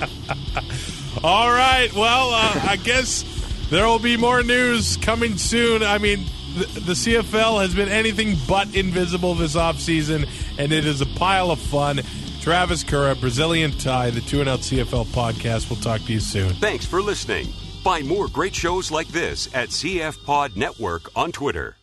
All 1.25 1.51
right. 1.51 1.93
Well, 1.93 2.31
uh, 2.31 2.61
I 2.69 2.77
guess 2.77 3.25
there 3.71 3.87
will 3.87 3.99
be 3.99 4.17
more 4.17 4.43
news 4.43 4.97
coming 4.99 5.37
soon. 5.37 5.83
I 5.83 5.99
mean, 5.99 6.25
the, 6.57 6.93
CFL 6.93 7.61
has 7.63 7.75
been 7.75 7.89
anything 7.89 8.37
but 8.49 8.75
invisible 8.75 9.35
this 9.35 9.57
offseason, 9.57 10.29
and 10.59 10.73
it 10.73 10.87
is 10.87 11.01
a 11.01 11.07
pile 11.07 11.51
of 11.51 11.61
fun. 11.61 12.01
Travis 12.41 12.85
Curra, 12.85 13.15
Brazilian 13.17 13.73
Tie, 13.73 14.11
the 14.11 14.21
2 14.21 14.41
and 14.41 14.49
Out 14.49 14.61
CFL 14.61 15.07
podcast. 15.07 15.69
We'll 15.69 15.81
talk 15.81 16.01
to 16.03 16.13
you 16.13 16.21
soon. 16.21 16.51
Thanks 16.55 16.87
for 16.87 17.03
listening. 17.03 17.47
Find 17.83 18.07
more 18.07 18.29
great 18.29 18.55
shows 18.55 18.91
like 18.91 19.09
this 19.09 19.53
at 19.55 19.71
CF 19.71 20.25
Pod 20.25 20.57
Network 20.57 21.11
on 21.17 21.33
Twitter. 21.33 21.77